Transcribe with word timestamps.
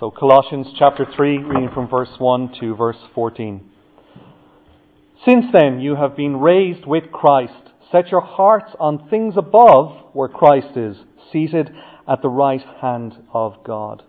So, 0.00 0.10
Colossians 0.10 0.68
chapter 0.78 1.06
3, 1.14 1.36
reading 1.44 1.68
from 1.74 1.86
verse 1.86 2.08
1 2.16 2.54
to 2.58 2.74
verse 2.74 2.96
14. 3.14 3.60
Since 5.28 5.44
then 5.52 5.80
you 5.80 5.96
have 5.96 6.16
been 6.16 6.38
raised 6.38 6.86
with 6.86 7.12
Christ. 7.12 7.52
Set 7.92 8.08
your 8.08 8.22
hearts 8.22 8.72
on 8.80 9.10
things 9.10 9.34
above 9.36 10.06
where 10.14 10.30
Christ 10.30 10.74
is, 10.74 10.96
seated 11.30 11.72
at 12.08 12.22
the 12.22 12.30
right 12.30 12.62
hand 12.80 13.12
of 13.34 13.62
God. 13.62 14.02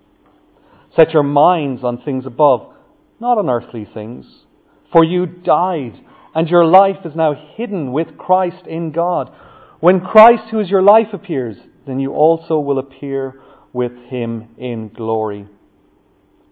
Set 0.96 1.12
your 1.12 1.24
minds 1.24 1.84
on 1.84 2.02
things 2.02 2.26
above, 2.26 2.74
not 3.20 3.38
on 3.38 3.50
earthly 3.50 3.86
things. 3.94 4.26
For 4.94 5.04
you 5.04 5.26
died, 5.26 6.00
and 6.34 6.48
your 6.48 6.64
life 6.64 7.04
is 7.04 7.18
now 7.18 7.34
hidden 7.58 7.92
with 7.92 8.18
Christ 8.18 8.66
in 8.66 8.94
God. 8.94 9.30
When 9.82 10.00
Christ, 10.00 10.44
who 10.52 10.62
is 10.62 10.70
your 10.70 10.84
life, 10.84 11.08
appears, 11.12 11.58
then 11.86 12.00
you 12.00 12.14
also 12.14 12.60
will 12.60 12.80
appear 12.80 13.42
with 13.74 13.92
him 14.10 14.56
in 14.58 14.88
glory. 14.88 15.48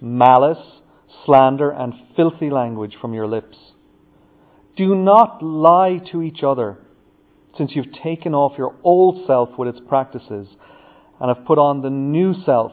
malice, 0.00 0.80
slander, 1.24 1.70
and 1.70 1.94
filthy 2.16 2.50
language 2.50 2.96
from 3.00 3.14
your 3.14 3.26
lips. 3.26 3.56
Do 4.76 4.94
not 4.94 5.42
lie 5.42 6.00
to 6.10 6.22
each 6.22 6.42
other, 6.42 6.78
since 7.56 7.72
you've 7.74 7.92
taken 8.02 8.34
off 8.34 8.56
your 8.56 8.76
old 8.82 9.26
self 9.26 9.50
with 9.58 9.68
its 9.68 9.80
practices 9.88 10.48
and 11.20 11.34
have 11.34 11.46
put 11.46 11.58
on 11.58 11.82
the 11.82 11.90
new 11.90 12.34
self, 12.44 12.72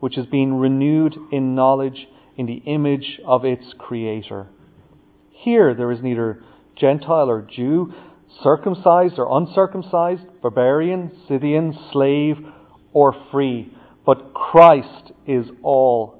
which 0.00 0.18
is 0.18 0.26
being 0.26 0.54
renewed 0.54 1.16
in 1.32 1.54
knowledge 1.54 2.08
in 2.36 2.46
the 2.46 2.62
image 2.66 3.20
of 3.26 3.44
its 3.44 3.74
Creator. 3.78 4.48
Here 5.30 5.74
there 5.74 5.90
is 5.92 6.02
neither 6.02 6.42
Gentile 6.76 7.30
or 7.30 7.42
Jew, 7.42 7.92
circumcised 8.42 9.18
or 9.18 9.38
uncircumcised, 9.38 10.22
barbarian, 10.42 11.10
Scythian, 11.26 11.76
slave, 11.92 12.36
or 12.92 13.14
free, 13.30 13.72
but 14.04 14.34
Christ 14.34 15.12
is 15.26 15.46
all 15.62 16.19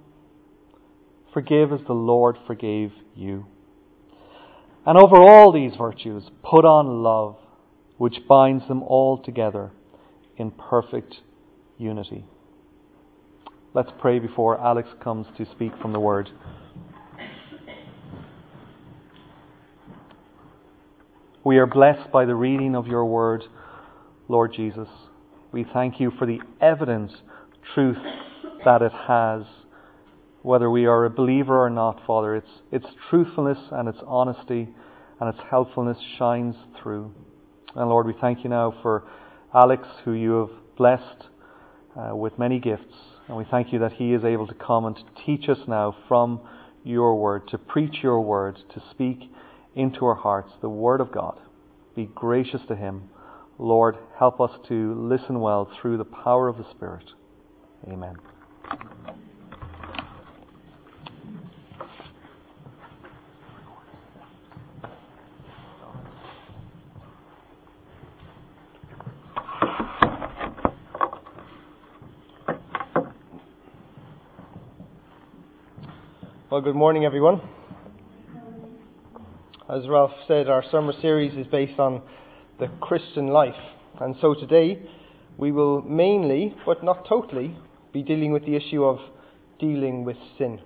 forgive 1.33 1.71
as 1.71 1.81
the 1.87 1.93
Lord 1.93 2.37
forgave 2.45 2.91
you. 3.15 3.45
And 4.85 4.97
over 4.97 5.15
all 5.15 5.51
these 5.51 5.73
virtues, 5.77 6.23
put 6.43 6.65
on 6.65 7.03
love, 7.03 7.37
which 7.97 8.27
binds 8.27 8.67
them 8.67 8.81
all 8.83 9.17
together 9.17 9.71
in 10.37 10.51
perfect 10.51 11.17
unity. 11.77 12.25
Let's 13.73 13.91
pray 13.99 14.19
before 14.19 14.59
Alex 14.59 14.89
comes 15.01 15.27
to 15.37 15.45
speak 15.51 15.71
from 15.81 15.93
the 15.93 15.99
Word. 15.99 16.29
We 21.43 21.57
are 21.57 21.65
blessed 21.65 22.11
by 22.11 22.25
the 22.25 22.35
reading 22.35 22.75
of 22.75 22.87
your 22.87 23.05
Word, 23.05 23.43
Lord 24.27 24.53
Jesus. 24.53 24.87
We 25.51 25.65
thank 25.73 25.99
you 25.99 26.11
for 26.17 26.25
the 26.25 26.39
evident 26.59 27.11
truth 27.73 27.97
that 28.65 28.81
it 28.81 28.91
has. 29.07 29.43
Whether 30.43 30.69
we 30.69 30.85
are 30.85 31.05
a 31.05 31.09
believer 31.09 31.63
or 31.63 31.69
not, 31.69 32.01
Father, 32.05 32.35
its, 32.35 32.49
its 32.71 32.87
truthfulness 33.09 33.59
and 33.71 33.87
its 33.87 33.99
honesty 34.05 34.69
and 35.19 35.29
its 35.29 35.43
helpfulness 35.49 35.97
shines 36.17 36.55
through. 36.81 37.13
And 37.75 37.89
Lord, 37.89 38.07
we 38.07 38.15
thank 38.19 38.43
you 38.43 38.49
now 38.49 38.73
for 38.81 39.03
Alex, 39.53 39.87
who 40.03 40.13
you 40.13 40.31
have 40.31 40.49
blessed 40.77 41.27
uh, 41.95 42.15
with 42.15 42.39
many 42.39 42.59
gifts. 42.59 42.95
And 43.27 43.37
we 43.37 43.45
thank 43.49 43.71
you 43.71 43.79
that 43.79 43.93
he 43.93 44.13
is 44.13 44.23
able 44.23 44.47
to 44.47 44.53
come 44.55 44.85
and 44.85 44.95
to 44.95 45.03
teach 45.25 45.47
us 45.47 45.59
now 45.67 45.95
from 46.07 46.41
your 46.83 47.15
word, 47.15 47.47
to 47.49 47.57
preach 47.57 47.97
your 48.01 48.21
word, 48.21 48.57
to 48.73 48.83
speak 48.91 49.31
into 49.75 50.05
our 50.05 50.15
hearts 50.15 50.51
the 50.61 50.69
word 50.69 51.01
of 51.01 51.11
God. 51.11 51.39
Be 51.95 52.09
gracious 52.15 52.61
to 52.67 52.75
him. 52.75 53.09
Lord, 53.59 53.97
help 54.17 54.41
us 54.41 54.51
to 54.69 54.95
listen 54.95 55.39
well 55.39 55.71
through 55.79 55.97
the 55.97 56.05
power 56.05 56.47
of 56.47 56.57
the 56.57 56.69
Spirit. 56.71 57.05
Amen. 57.87 58.15
Well, 76.51 76.59
good 76.59 76.75
morning, 76.75 77.05
everyone. 77.05 77.39
As 79.69 79.87
Ralph 79.87 80.11
said, 80.27 80.49
our 80.49 80.65
summer 80.69 80.91
series 81.01 81.31
is 81.37 81.47
based 81.47 81.79
on 81.79 82.01
the 82.59 82.67
Christian 82.81 83.27
life. 83.27 83.55
And 84.01 84.17
so 84.19 84.33
today 84.33 84.81
we 85.37 85.53
will 85.53 85.81
mainly, 85.83 86.53
but 86.65 86.83
not 86.83 87.07
totally, 87.07 87.57
be 87.93 88.03
dealing 88.03 88.33
with 88.33 88.45
the 88.45 88.57
issue 88.57 88.83
of 88.83 88.99
dealing 89.61 90.03
with 90.03 90.17
sin. 90.37 90.59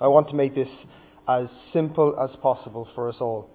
I 0.00 0.06
want 0.06 0.30
to 0.30 0.34
make 0.34 0.54
this 0.54 0.70
as 1.28 1.48
simple 1.74 2.16
as 2.18 2.34
possible 2.40 2.88
for 2.94 3.10
us 3.10 3.16
all 3.20 3.50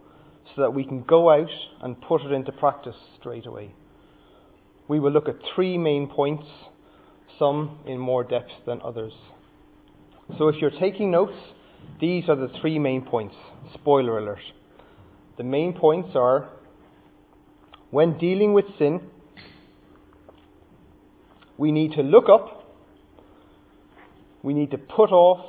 so 0.56 0.62
that 0.62 0.76
we 0.76 0.84
can 0.84 1.02
go 1.02 1.32
out 1.32 1.50
and 1.82 2.00
put 2.02 2.22
it 2.22 2.32
into 2.32 2.52
practice 2.52 2.98
straight 3.20 3.48
away. 3.48 3.74
We 4.88 5.00
will 5.00 5.12
look 5.12 5.28
at 5.28 5.38
three 5.56 5.76
main 5.76 6.08
points, 6.08 6.46
some 7.40 7.80
in 7.88 7.98
more 7.98 8.24
depth 8.24 8.52
than 8.68 8.80
others. 8.84 9.14
So 10.38 10.48
if 10.48 10.56
you're 10.62 10.72
taking 10.72 11.12
notes, 11.12 11.34
these 12.00 12.24
are 12.28 12.36
the 12.36 12.50
three 12.62 12.80
main 12.80 13.04
points. 13.04 13.36
Spoiler 13.74 14.18
alert. 14.18 14.40
The 15.38 15.44
main 15.44 15.74
points 15.74 16.10
are 16.16 16.50
when 17.92 18.18
dealing 18.18 18.54
with 18.54 18.66
sin, 18.80 19.02
we 21.58 21.72
need 21.72 21.92
to 21.94 22.02
look 22.02 22.26
up, 22.28 22.76
we 24.42 24.54
need 24.54 24.72
to 24.72 24.78
put 24.78 25.12
off, 25.12 25.46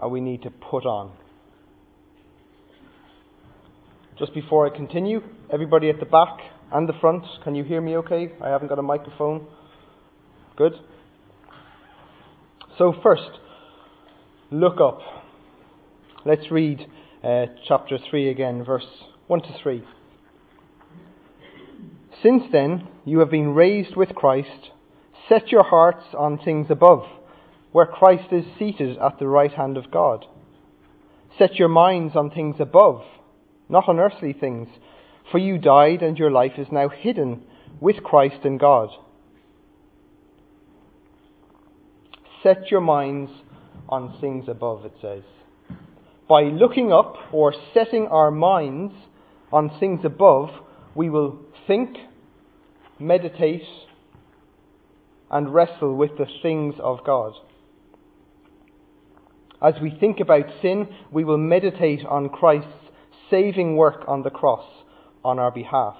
and 0.00 0.12
we 0.12 0.20
need 0.20 0.42
to 0.42 0.50
put 0.50 0.86
on. 0.86 1.12
Just 4.18 4.32
before 4.34 4.72
I 4.72 4.76
continue, 4.76 5.20
everybody 5.52 5.90
at 5.90 5.98
the 5.98 6.06
back 6.06 6.38
and 6.72 6.88
the 6.88 6.92
front, 7.00 7.24
can 7.42 7.56
you 7.56 7.64
hear 7.64 7.80
me 7.80 7.96
okay? 7.96 8.32
I 8.40 8.48
haven't 8.48 8.68
got 8.68 8.78
a 8.78 8.82
microphone. 8.82 9.48
Good? 10.56 10.74
So, 12.76 12.92
first, 13.04 13.30
look 14.50 14.80
up. 14.80 14.98
Let's 16.24 16.50
read 16.50 16.86
uh, 17.22 17.46
chapter 17.68 17.98
3 18.10 18.28
again, 18.28 18.64
verse 18.64 18.86
1 19.28 19.42
to 19.42 19.54
3. 19.62 19.84
Since 22.20 22.44
then, 22.50 22.88
you 23.04 23.20
have 23.20 23.30
been 23.30 23.54
raised 23.54 23.94
with 23.94 24.16
Christ. 24.16 24.70
Set 25.28 25.52
your 25.52 25.62
hearts 25.62 26.04
on 26.18 26.36
things 26.38 26.66
above, 26.68 27.04
where 27.70 27.86
Christ 27.86 28.32
is 28.32 28.44
seated 28.58 28.98
at 28.98 29.20
the 29.20 29.28
right 29.28 29.52
hand 29.52 29.76
of 29.76 29.92
God. 29.92 30.24
Set 31.38 31.54
your 31.54 31.68
minds 31.68 32.16
on 32.16 32.30
things 32.30 32.56
above, 32.58 33.02
not 33.68 33.88
on 33.88 34.00
earthly 34.00 34.32
things, 34.32 34.66
for 35.30 35.38
you 35.38 35.58
died 35.58 36.02
and 36.02 36.18
your 36.18 36.30
life 36.30 36.58
is 36.58 36.66
now 36.72 36.88
hidden 36.88 37.44
with 37.80 38.02
Christ 38.02 38.44
in 38.44 38.58
God. 38.58 38.88
Set 42.44 42.70
your 42.70 42.80
minds 42.80 43.32
on 43.88 44.16
things 44.20 44.44
above, 44.48 44.84
it 44.84 44.92
says. 45.02 45.24
By 46.28 46.42
looking 46.42 46.92
up 46.92 47.16
or 47.32 47.52
setting 47.74 48.06
our 48.06 48.30
minds 48.30 48.94
on 49.52 49.70
things 49.80 50.00
above, 50.04 50.50
we 50.94 51.10
will 51.10 51.40
think, 51.66 51.96
meditate, 53.00 53.64
and 55.30 55.52
wrestle 55.52 55.96
with 55.96 56.12
the 56.16 56.26
things 56.42 56.74
of 56.78 57.04
God. 57.04 57.32
As 59.60 59.74
we 59.82 59.90
think 59.98 60.20
about 60.20 60.44
sin, 60.62 60.88
we 61.10 61.24
will 61.24 61.38
meditate 61.38 62.04
on 62.04 62.28
Christ's 62.28 62.68
saving 63.30 63.76
work 63.76 64.04
on 64.06 64.22
the 64.22 64.30
cross 64.30 64.64
on 65.24 65.38
our 65.38 65.50
behalf. 65.50 65.96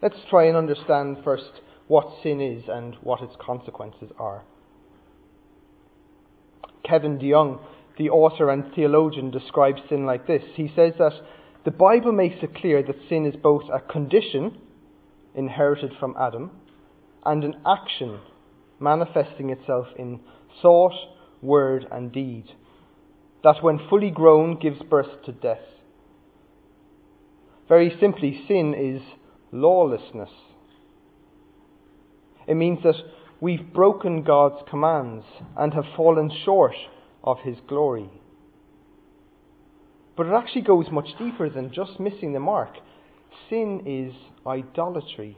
Let's 0.00 0.16
try 0.30 0.46
and 0.46 0.56
understand 0.56 1.18
first 1.22 1.50
what 1.88 2.22
sin 2.22 2.40
is 2.40 2.64
and 2.68 2.96
what 3.02 3.22
its 3.22 3.34
consequences 3.40 4.10
are. 4.18 4.44
Kevin 6.84 7.18
DeYoung, 7.18 7.60
the 7.98 8.10
author 8.10 8.50
and 8.50 8.72
theologian, 8.74 9.30
describes 9.30 9.80
sin 9.88 10.06
like 10.06 10.26
this. 10.26 10.42
He 10.54 10.70
says 10.74 10.92
that 10.98 11.12
the 11.64 11.70
Bible 11.70 12.12
makes 12.12 12.36
it 12.42 12.54
clear 12.54 12.82
that 12.82 13.08
sin 13.08 13.26
is 13.26 13.34
both 13.36 13.64
a 13.72 13.80
condition 13.80 14.58
inherited 15.34 15.92
from 15.98 16.14
Adam 16.18 16.50
and 17.24 17.44
an 17.44 17.54
action 17.66 18.20
manifesting 18.80 19.50
itself 19.50 19.86
in 19.98 20.20
thought, 20.62 20.94
word, 21.42 21.86
and 21.90 22.12
deed, 22.12 22.44
that 23.42 23.62
when 23.62 23.78
fully 23.90 24.10
grown 24.10 24.58
gives 24.58 24.80
birth 24.82 25.22
to 25.24 25.32
death. 25.32 25.58
Very 27.68 27.94
simply, 28.00 28.44
sin 28.48 28.74
is 28.74 29.02
lawlessness. 29.52 30.30
It 32.48 32.54
means 32.54 32.82
that 32.82 32.96
we've 33.40 33.72
broken 33.72 34.22
God's 34.22 34.62
commands 34.68 35.24
and 35.56 35.74
have 35.74 35.84
fallen 35.94 36.30
short 36.44 36.74
of 37.22 37.38
His 37.44 37.58
glory. 37.68 38.10
But 40.16 40.26
it 40.26 40.32
actually 40.32 40.62
goes 40.62 40.86
much 40.90 41.08
deeper 41.18 41.48
than 41.48 41.72
just 41.72 42.00
missing 42.00 42.32
the 42.32 42.40
mark. 42.40 42.70
Sin 43.48 43.82
is 43.86 44.14
idolatry. 44.46 45.36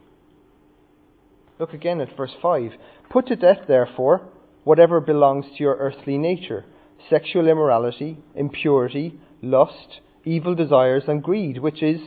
Look 1.58 1.74
again 1.74 2.00
at 2.00 2.16
verse 2.16 2.32
5. 2.40 2.70
Put 3.10 3.26
to 3.26 3.36
death, 3.36 3.66
therefore, 3.68 4.22
whatever 4.64 5.00
belongs 5.00 5.44
to 5.56 5.62
your 5.62 5.76
earthly 5.76 6.16
nature 6.16 6.64
sexual 7.08 7.48
immorality, 7.48 8.18
impurity, 8.34 9.18
lust, 9.42 10.00
evil 10.24 10.54
desires, 10.54 11.04
and 11.08 11.22
greed, 11.22 11.58
which 11.58 11.82
is 11.82 12.00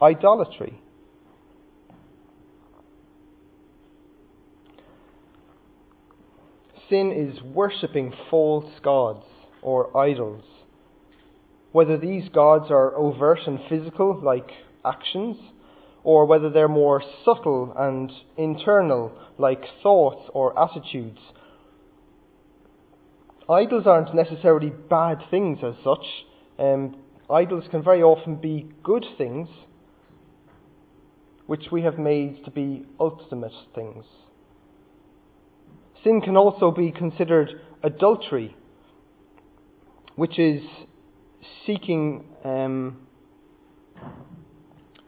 idolatry. 0.00 0.80
Sin 6.88 7.10
is 7.12 7.42
worshipping 7.42 8.12
false 8.30 8.70
gods 8.82 9.24
or 9.60 9.96
idols. 9.96 10.44
Whether 11.72 11.98
these 11.98 12.28
gods 12.28 12.70
are 12.70 12.94
overt 12.94 13.40
and 13.46 13.58
physical, 13.68 14.20
like 14.22 14.50
actions, 14.84 15.36
or 16.04 16.24
whether 16.24 16.48
they're 16.48 16.68
more 16.68 17.02
subtle 17.24 17.74
and 17.76 18.12
internal, 18.36 19.12
like 19.38 19.64
thoughts 19.82 20.30
or 20.32 20.56
attitudes. 20.56 21.18
Idols 23.48 23.86
aren't 23.86 24.14
necessarily 24.14 24.70
bad 24.70 25.18
things 25.30 25.58
as 25.64 25.74
such. 25.82 26.06
Um, 26.58 26.96
idols 27.28 27.64
can 27.70 27.82
very 27.82 28.02
often 28.02 28.36
be 28.36 28.68
good 28.84 29.04
things, 29.18 29.48
which 31.46 31.66
we 31.72 31.82
have 31.82 31.98
made 31.98 32.44
to 32.44 32.50
be 32.52 32.86
ultimate 33.00 33.52
things. 33.74 34.04
Sin 36.06 36.20
can 36.20 36.36
also 36.36 36.70
be 36.70 36.92
considered 36.92 37.60
adultery, 37.82 38.54
which 40.14 40.38
is 40.38 40.62
seeking, 41.66 42.24
um, 42.44 43.08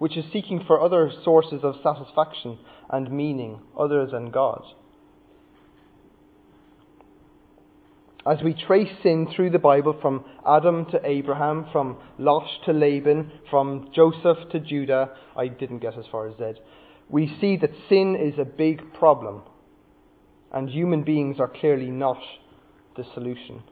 which 0.01 0.17
is 0.17 0.25
seeking 0.33 0.65
for 0.67 0.81
other 0.81 1.13
sources 1.23 1.61
of 1.63 1.77
satisfaction 1.85 2.59
and 2.91 3.13
meaning 3.13 3.61
other 3.79 4.07
than 4.07 4.33
God. 4.33 4.65
As 8.27 8.39
we 8.43 8.53
trace 8.53 8.91
sin 9.01 9.29
through 9.37 9.51
the 9.51 9.61
Bible 9.61 9.97
from 10.03 10.25
Adam 10.45 10.85
to 10.91 11.01
Abraham, 11.05 11.67
from 11.71 11.97
Lot 12.19 12.49
to 12.65 12.73
Laban, 12.73 13.31
from 13.49 13.89
Joseph 13.95 14.51
to 14.51 14.59
Judah, 14.59 15.11
I 15.37 15.47
didn't 15.47 15.79
get 15.79 15.97
as 15.97 16.07
far 16.11 16.27
as 16.27 16.37
Z, 16.39 16.61
we 17.09 17.33
see 17.41 17.57
that 17.59 17.71
sin 17.89 18.17
is 18.17 18.37
a 18.41 18.45
big 18.45 18.95
problem 18.95 19.43
and 20.53 20.69
human 20.69 21.03
beings 21.03 21.39
are 21.39 21.49
clearly 21.49 21.91
not 21.91 22.19
the 22.97 23.05
solution. 23.15 23.63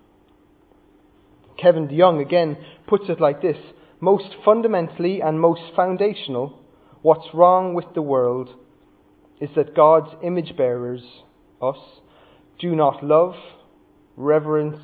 Kevin 1.58 1.88
DeYoung 1.88 2.20
again 2.20 2.56
puts 2.86 3.08
it 3.08 3.20
like 3.20 3.40
this 3.40 3.56
Most 4.00 4.36
fundamentally 4.44 5.20
and 5.20 5.40
most 5.40 5.62
foundational, 5.74 6.60
what's 7.02 7.32
wrong 7.32 7.74
with 7.74 7.86
the 7.94 8.02
world 8.02 8.50
is 9.40 9.50
that 9.56 9.74
God's 9.74 10.14
image 10.22 10.56
bearers, 10.56 11.02
us, 11.60 11.78
do 12.58 12.74
not 12.74 13.04
love, 13.04 13.34
reverence, 14.16 14.80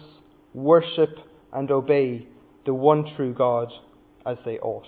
worship, 0.55 1.17
and 1.53 1.71
obey 1.71 2.27
the 2.65 2.75
one 2.75 3.15
true 3.17 3.35
God 3.35 3.73
as 4.27 4.37
they 4.45 4.59
ought. 4.59 4.87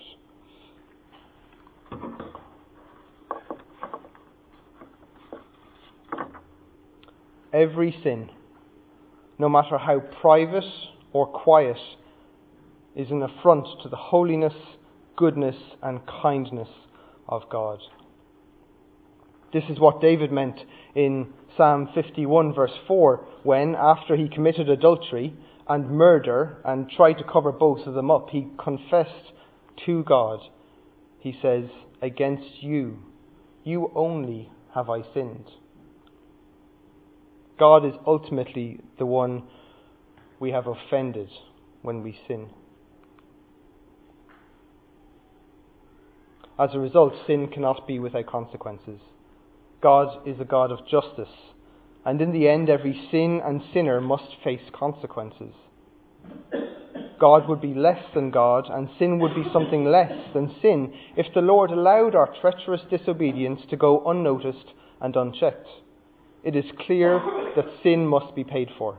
Every 7.54 7.96
sin, 8.02 8.30
no 9.38 9.48
matter 9.48 9.78
how 9.78 10.00
private 10.00 10.64
or 11.12 11.28
quiet, 11.28 11.78
is 12.96 13.12
an 13.12 13.22
affront 13.22 13.68
to 13.84 13.88
the 13.88 13.96
holiness, 13.96 14.54
goodness, 15.16 15.54
and 15.80 16.00
kindness 16.04 16.68
of 17.28 17.42
God. 17.48 17.78
This 19.52 19.62
is 19.70 19.78
what 19.78 20.00
David 20.00 20.32
meant 20.32 20.58
in 20.96 21.32
Psalm 21.56 21.90
51, 21.94 22.54
verse 22.54 22.76
4, 22.88 23.24
when, 23.44 23.76
after 23.76 24.16
he 24.16 24.28
committed 24.28 24.68
adultery 24.68 25.32
and 25.68 25.90
murder 25.90 26.58
and 26.64 26.90
tried 26.90 27.18
to 27.18 27.24
cover 27.24 27.52
both 27.52 27.86
of 27.86 27.94
them 27.94 28.10
up, 28.10 28.30
he 28.30 28.48
confessed 28.58 29.32
to 29.86 30.02
God. 30.02 30.40
He 31.20 31.38
says, 31.40 31.66
Against 32.02 32.64
you, 32.64 32.98
you 33.62 33.92
only 33.94 34.50
have 34.74 34.90
I 34.90 35.02
sinned. 35.14 35.46
God 37.58 37.84
is 37.84 37.94
ultimately 38.06 38.80
the 38.98 39.06
one 39.06 39.44
we 40.40 40.50
have 40.50 40.66
offended 40.66 41.28
when 41.82 42.02
we 42.02 42.18
sin. 42.26 42.50
As 46.58 46.70
a 46.72 46.78
result, 46.78 47.14
sin 47.26 47.48
cannot 47.48 47.86
be 47.86 47.98
without 47.98 48.26
consequences. 48.26 49.00
God 49.80 50.26
is 50.26 50.40
a 50.40 50.44
God 50.44 50.72
of 50.72 50.86
justice, 50.88 51.34
and 52.04 52.20
in 52.20 52.32
the 52.32 52.48
end, 52.48 52.68
every 52.68 53.08
sin 53.10 53.40
and 53.44 53.62
sinner 53.72 54.00
must 54.00 54.36
face 54.42 54.70
consequences. 54.72 55.54
God 57.20 57.48
would 57.48 57.60
be 57.60 57.74
less 57.74 58.02
than 58.14 58.30
God, 58.30 58.68
and 58.68 58.88
sin 58.98 59.18
would 59.20 59.34
be 59.34 59.44
something 59.52 59.84
less 59.84 60.12
than 60.32 60.54
sin 60.60 60.92
if 61.16 61.32
the 61.34 61.40
Lord 61.40 61.70
allowed 61.70 62.14
our 62.14 62.34
treacherous 62.40 62.82
disobedience 62.90 63.60
to 63.70 63.76
go 63.76 64.04
unnoticed 64.06 64.72
and 65.00 65.14
unchecked 65.14 65.68
it 66.44 66.54
is 66.54 66.64
clear 66.86 67.20
that 67.56 67.64
sin 67.82 68.06
must 68.06 68.34
be 68.34 68.44
paid 68.44 68.68
for. 68.78 68.98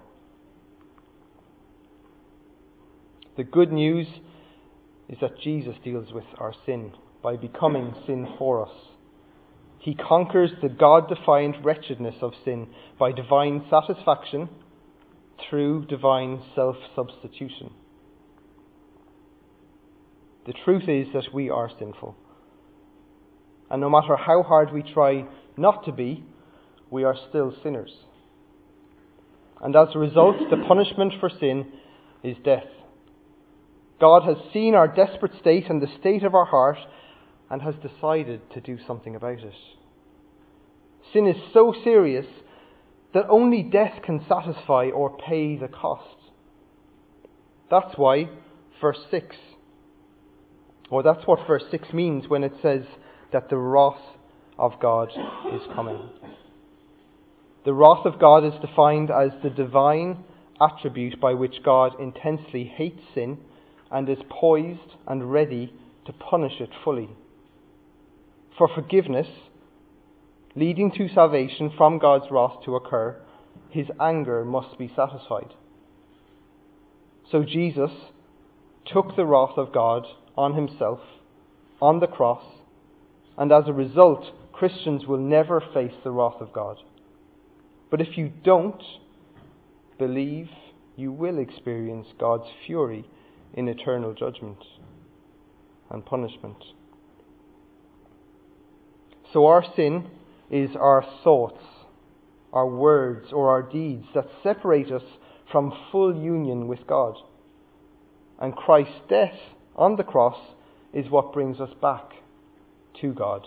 The 3.38 3.44
good 3.44 3.72
news 3.72 4.08
is 5.08 5.18
that 5.22 5.40
Jesus 5.40 5.76
deals 5.84 6.12
with 6.12 6.24
our 6.38 6.54
sin 6.66 6.94
by 7.22 7.36
becoming 7.36 7.94
sin 8.08 8.28
for 8.40 8.66
us. 8.66 8.74
He 9.78 9.94
conquers 9.94 10.52
the 10.64 10.70
God 10.70 11.08
defined 11.08 11.64
wretchedness 11.64 12.16
of 12.22 12.34
sin 12.44 12.68
by 12.98 13.12
divine 13.12 13.66
satisfaction 13.70 14.50
through 15.48 15.86
divine 15.86 16.42
self 16.56 16.78
substitution. 16.96 17.72
The 20.48 20.54
truth 20.64 20.88
is 20.88 21.08
that 21.14 21.34
we 21.34 21.50
are 21.50 21.70
sinful. 21.78 22.16
And 23.70 23.82
no 23.82 23.90
matter 23.90 24.16
how 24.16 24.42
hard 24.42 24.72
we 24.72 24.82
try 24.82 25.26
not 25.58 25.86
to 25.86 25.92
be, 25.92 26.24
we 26.96 27.04
are 27.04 27.18
still 27.30 27.54
sinners. 27.62 27.92
And 29.62 29.76
as 29.76 29.90
a 29.94 30.00
result, 30.00 30.38
the 30.50 30.64
punishment 30.66 31.14
for 31.20 31.30
sin 31.30 31.68
is 32.24 32.38
death. 32.42 32.68
God 34.00 34.24
has 34.24 34.38
seen 34.54 34.76
our 34.76 34.88
desperate 34.88 35.34
state 35.40 35.66
and 35.70 35.82
the 35.82 35.94
state 36.00 36.24
of 36.24 36.34
our 36.34 36.46
heart 36.46 36.78
and 37.50 37.62
has 37.62 37.76
decided 37.76 38.50
to 38.54 38.62
do 38.62 38.78
something 38.88 39.14
about 39.14 39.40
it. 39.40 39.54
Sin 41.12 41.28
is 41.28 41.36
so 41.54 41.74
serious 41.84 42.26
that 43.14 43.28
only 43.30 43.62
death 43.62 44.02
can 44.02 44.26
satisfy 44.28 44.86
or 44.86 45.18
pay 45.18 45.58
the 45.58 45.68
cost. 45.68 46.16
That's 47.70 47.98
why 47.98 48.30
verse 48.80 49.00
6, 49.12 49.36
or 50.90 51.04
that's 51.04 51.28
what 51.28 51.46
verse 51.46 51.64
6 51.72 51.92
means 51.92 52.30
when 52.30 52.46
it 52.46 52.54
says 52.62 52.84
that 53.34 53.50
the 53.50 53.58
wrath 53.58 54.02
of 54.58 54.80
God 54.80 55.10
is 55.54 55.62
coming. 55.76 56.10
The 57.66 57.74
wrath 57.74 58.06
of 58.06 58.20
God 58.20 58.46
is 58.46 58.54
defined 58.62 59.10
as 59.10 59.32
the 59.42 59.50
divine 59.50 60.24
attribute 60.62 61.20
by 61.20 61.34
which 61.34 61.64
God 61.64 62.00
intensely 62.00 62.66
hates 62.66 63.02
sin 63.14 63.40
and 63.92 64.08
is 64.08 64.20
poised 64.30 64.96
and 65.08 65.32
ready 65.32 65.74
to 66.06 66.14
punish 66.14 66.62
it 66.62 66.70
fully. 66.84 67.10
For 68.58 68.68
forgiveness, 68.68 69.28
leading 70.56 70.92
to 70.92 71.10
salvation 71.10 71.72
from 71.76 71.98
God's 71.98 72.32
wrath 72.32 72.64
to 72.66 72.76
occur, 72.76 73.20
his 73.70 73.88
anger 74.00 74.46
must 74.46 74.78
be 74.78 74.92
satisfied. 74.96 75.54
So 77.32 77.44
Jesus 77.44 77.92
took 78.86 79.16
the 79.16 79.26
wrath 79.26 79.58
of 79.58 79.74
God 79.74 80.06
on 80.38 80.54
himself 80.54 81.00
on 81.82 82.00
the 82.00 82.08
cross, 82.08 82.44
and 83.38 83.52
as 83.52 83.64
a 83.68 83.74
result, 83.74 84.26
Christians 84.54 85.06
will 85.06 85.18
never 85.18 85.62
face 85.74 85.94
the 86.04 86.12
wrath 86.12 86.40
of 86.40 86.54
God. 86.54 86.78
But 87.90 88.02
if 88.02 88.18
you 88.18 88.32
don't 88.44 88.82
believe, 89.98 90.50
you 90.96 91.12
will 91.12 91.40
experience 91.40 92.08
God's 92.20 92.50
fury 92.66 93.06
in 93.54 93.68
eternal 93.68 94.14
judgment 94.14 94.58
and 95.90 96.06
punishment. 96.06 96.58
So 99.34 99.46
our 99.48 99.64
sin 99.76 100.08
is 100.50 100.76
our 100.76 101.06
thoughts, 101.24 101.64
our 102.54 102.68
words, 102.68 103.28
or 103.32 103.50
our 103.50 103.62
deeds 103.62 104.06
that 104.14 104.28
separate 104.44 104.92
us 104.92 105.04
from 105.52 105.74
full 105.92 106.16
union 106.16 106.68
with 106.68 106.88
God. 106.88 107.16
And 108.40 108.56
Christ's 108.56 109.02
death 109.10 109.36
on 109.76 109.96
the 109.96 110.04
cross 110.04 110.38
is 110.94 111.10
what 111.10 111.34
brings 111.34 111.60
us 111.60 111.72
back 111.82 112.12
to 113.02 113.14
God. 113.14 113.46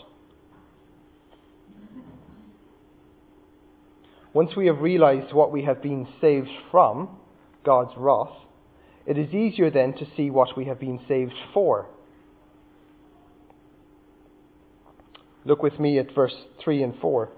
Once 4.38 4.54
we 4.54 4.66
have 4.66 4.78
realized 4.78 5.32
what 5.32 5.50
we 5.50 5.64
have 5.64 5.82
been 5.82 6.06
saved 6.20 6.48
from, 6.70 7.08
God's 7.64 7.90
wrath, 7.96 8.30
it 9.04 9.18
is 9.18 9.34
easier 9.34 9.68
then 9.68 9.92
to 9.94 10.06
see 10.16 10.30
what 10.30 10.56
we 10.56 10.66
have 10.66 10.78
been 10.78 11.00
saved 11.08 11.34
for. 11.52 11.88
Look 15.44 15.60
with 15.60 15.80
me 15.80 15.98
at 15.98 16.14
verse 16.14 16.36
3 16.62 16.84
and 16.84 16.94
4. 17.00 17.30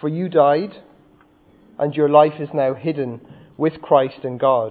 For 0.00 0.08
you 0.08 0.28
died, 0.28 0.76
and 1.80 1.92
your 1.96 2.08
life 2.08 2.38
is 2.38 2.50
now 2.54 2.74
hidden 2.74 3.20
with 3.56 3.82
Christ 3.82 4.20
in 4.22 4.38
God. 4.38 4.70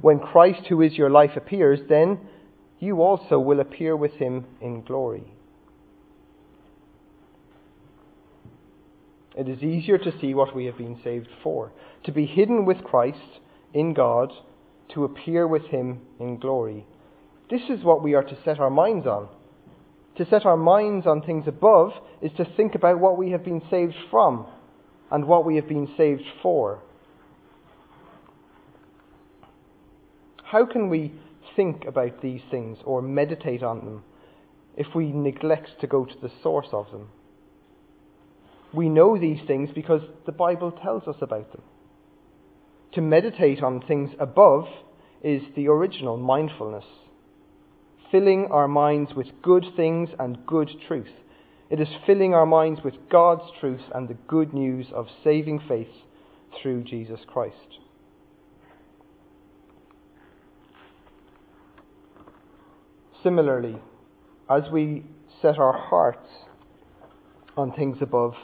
When 0.00 0.18
Christ, 0.18 0.66
who 0.68 0.82
is 0.82 0.94
your 0.94 1.08
life, 1.08 1.36
appears, 1.36 1.78
then 1.88 2.18
you 2.80 3.00
also 3.00 3.38
will 3.38 3.60
appear 3.60 3.96
with 3.96 4.14
him 4.14 4.46
in 4.60 4.82
glory. 4.82 5.33
It 9.36 9.48
is 9.48 9.62
easier 9.62 9.98
to 9.98 10.18
see 10.20 10.34
what 10.34 10.54
we 10.54 10.66
have 10.66 10.78
been 10.78 11.00
saved 11.02 11.28
for 11.42 11.72
to 12.04 12.12
be 12.12 12.26
hidden 12.26 12.66
with 12.66 12.84
Christ 12.84 13.40
in 13.72 13.94
God, 13.94 14.30
to 14.90 15.04
appear 15.04 15.46
with 15.48 15.64
him 15.66 16.02
in 16.20 16.38
glory. 16.38 16.86
This 17.50 17.62
is 17.70 17.82
what 17.82 18.02
we 18.02 18.14
are 18.14 18.22
to 18.22 18.38
set 18.44 18.60
our 18.60 18.70
minds 18.70 19.06
on. 19.06 19.28
To 20.16 20.26
set 20.28 20.44
our 20.44 20.56
minds 20.56 21.06
on 21.06 21.22
things 21.22 21.44
above 21.48 21.92
is 22.20 22.30
to 22.36 22.44
think 22.44 22.74
about 22.74 23.00
what 23.00 23.16
we 23.16 23.30
have 23.30 23.44
been 23.44 23.62
saved 23.70 23.94
from 24.10 24.46
and 25.10 25.26
what 25.26 25.44
we 25.44 25.56
have 25.56 25.68
been 25.68 25.88
saved 25.96 26.24
for. 26.42 26.82
How 30.44 30.66
can 30.66 30.88
we 30.88 31.14
think 31.56 31.84
about 31.84 32.22
these 32.22 32.42
things 32.50 32.78
or 32.84 33.02
meditate 33.02 33.62
on 33.62 33.84
them 33.84 34.04
if 34.76 34.88
we 34.94 35.12
neglect 35.12 35.70
to 35.80 35.86
go 35.86 36.04
to 36.04 36.14
the 36.20 36.30
source 36.42 36.68
of 36.72 36.90
them. 36.90 37.08
We 38.74 38.88
know 38.88 39.18
these 39.18 39.40
things 39.46 39.70
because 39.74 40.00
the 40.26 40.32
Bible 40.32 40.72
tells 40.72 41.06
us 41.06 41.16
about 41.20 41.52
them. 41.52 41.62
To 42.94 43.00
meditate 43.00 43.62
on 43.62 43.80
things 43.86 44.10
above 44.18 44.66
is 45.22 45.42
the 45.56 45.68
original 45.68 46.16
mindfulness, 46.16 46.84
filling 48.10 48.48
our 48.50 48.68
minds 48.68 49.14
with 49.14 49.28
good 49.42 49.64
things 49.76 50.10
and 50.18 50.44
good 50.46 50.70
truth. 50.86 51.10
It 51.70 51.80
is 51.80 51.88
filling 52.06 52.34
our 52.34 52.46
minds 52.46 52.80
with 52.84 52.94
God's 53.10 53.50
truth 53.60 53.80
and 53.94 54.08
the 54.08 54.16
good 54.28 54.52
news 54.52 54.86
of 54.94 55.06
saving 55.22 55.60
faith 55.66 55.88
through 56.60 56.84
Jesus 56.84 57.20
Christ. 57.26 57.56
Similarly, 63.22 63.76
as 64.50 64.64
we 64.70 65.04
set 65.40 65.58
our 65.58 65.72
hearts 65.72 66.28
on 67.56 67.72
things 67.72 67.98
above, 68.02 68.34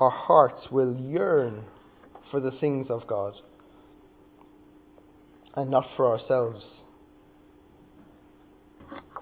our 0.00 0.10
hearts 0.10 0.70
will 0.70 0.96
yearn 0.96 1.64
for 2.30 2.40
the 2.40 2.50
things 2.50 2.88
of 2.90 3.06
God 3.06 3.34
and 5.54 5.70
not 5.70 5.86
for 5.96 6.06
ourselves. 6.06 6.64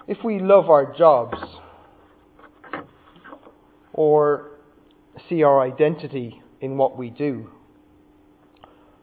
If 0.07 0.23
we 0.23 0.39
love 0.39 0.69
our 0.69 0.93
jobs 0.97 1.37
or 3.93 4.51
see 5.29 5.43
our 5.43 5.61
identity 5.61 6.41
in 6.59 6.77
what 6.77 6.97
we 6.97 7.09
do, 7.09 7.49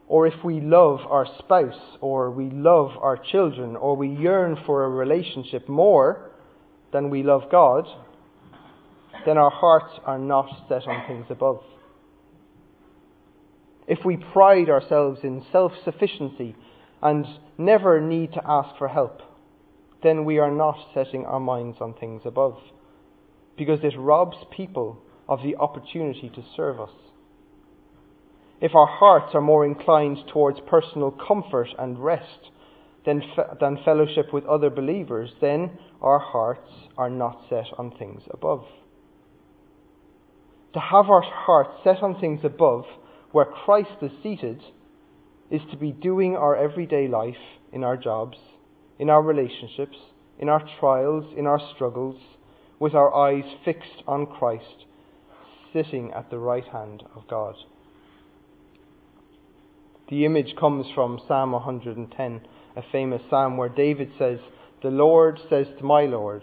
or 0.09 0.27
if 0.27 0.45
we 0.45 0.61
love 0.61 0.99
our 1.09 1.25
spouse, 1.39 1.97
or 2.01 2.33
we 2.33 2.51
love 2.51 2.91
our 3.01 3.17
children, 3.17 3.77
or 3.77 3.97
we 3.97 4.09
yearn 4.09 4.59
for 4.67 4.85
a 4.85 4.89
relationship 4.89 5.69
more 5.69 6.33
than 6.93 7.11
we 7.11 7.23
love 7.23 7.43
God, 7.49 7.87
then 9.27 9.39
our 9.39 9.51
hearts 9.51 9.99
are 10.05 10.19
not 10.19 10.49
set 10.69 10.87
on 10.87 11.07
things 11.07 11.27
above. 11.31 11.63
If 13.87 14.05
we 14.05 14.17
pride 14.17 14.69
ourselves 14.69 15.21
in 15.23 15.45
self 15.51 15.73
sufficiency 15.85 16.55
and 17.03 17.27
never 17.59 18.01
need 18.01 18.33
to 18.35 18.43
ask 18.47 18.77
for 18.79 18.89
help, 18.89 19.21
then 20.03 20.25
we 20.25 20.39
are 20.39 20.51
not 20.51 20.77
setting 20.95 21.25
our 21.27 21.41
minds 21.41 21.79
on 21.81 21.95
things 21.95 22.23
above, 22.25 22.59
because 23.57 23.81
it 23.83 23.99
robs 23.99 24.37
people 24.51 25.03
of 25.29 25.43
the 25.43 25.57
opportunity 25.57 26.31
to 26.35 26.45
serve 26.57 26.81
us. 26.81 26.93
If 28.61 28.75
our 28.75 28.87
hearts 28.87 29.35
are 29.35 29.41
more 29.41 29.65
inclined 29.65 30.19
towards 30.33 30.61
personal 30.69 31.11
comfort 31.11 31.69
and 31.79 31.99
rest 31.99 32.51
than, 33.07 33.23
fe- 33.35 33.57
than 33.59 33.79
fellowship 33.85 34.33
with 34.33 34.45
other 34.45 34.69
believers, 34.69 35.31
then 35.41 35.79
our 36.03 36.19
hearts 36.19 36.71
are 36.99 37.11
not 37.11 37.43
set 37.49 37.67
on 37.79 37.91
things 37.99 38.23
above. 38.31 38.65
To 40.75 40.81
have 40.81 41.11
our 41.11 41.23
hearts 41.23 41.81
set 41.83 42.03
on 42.03 42.21
things 42.21 42.41
above, 42.45 42.85
where 43.33 43.45
Christ 43.45 44.03
is 44.03 44.13
seated, 44.23 44.61
is 45.51 45.63
to 45.71 45.77
be 45.77 45.91
doing 45.91 46.37
our 46.37 46.57
everyday 46.57 47.09
life 47.09 47.35
in 47.73 47.83
our 47.83 47.97
jobs, 47.97 48.39
in 48.99 49.11
our 49.11 49.23
relationships, 49.23 49.97
in 50.39 50.49
our 50.49 50.63
trials, 50.79 51.25
in 51.37 51.47
our 51.47 51.61
struggles, 51.75 52.17
with 52.79 52.95
our 52.95 53.13
eyes 53.15 53.45
fixed 53.65 54.03
on 54.07 54.27
Christ, 54.27 54.87
sitting 55.73 56.13
at 56.13 56.31
the 56.31 56.39
right 56.39 56.67
hand 56.67 57.03
of 57.17 57.27
God. 57.29 57.55
The 60.09 60.25
image 60.25 60.55
comes 60.59 60.87
from 60.95 61.21
Psalm 61.29 61.53
110, 61.53 62.41
a 62.77 62.83
famous 62.91 63.23
psalm 63.29 63.57
where 63.57 63.69
David 63.69 64.11
says, 64.19 64.39
The 64.83 64.91
Lord 64.91 65.39
says 65.49 65.67
to 65.79 65.85
my 65.85 66.07
Lord, 66.07 66.43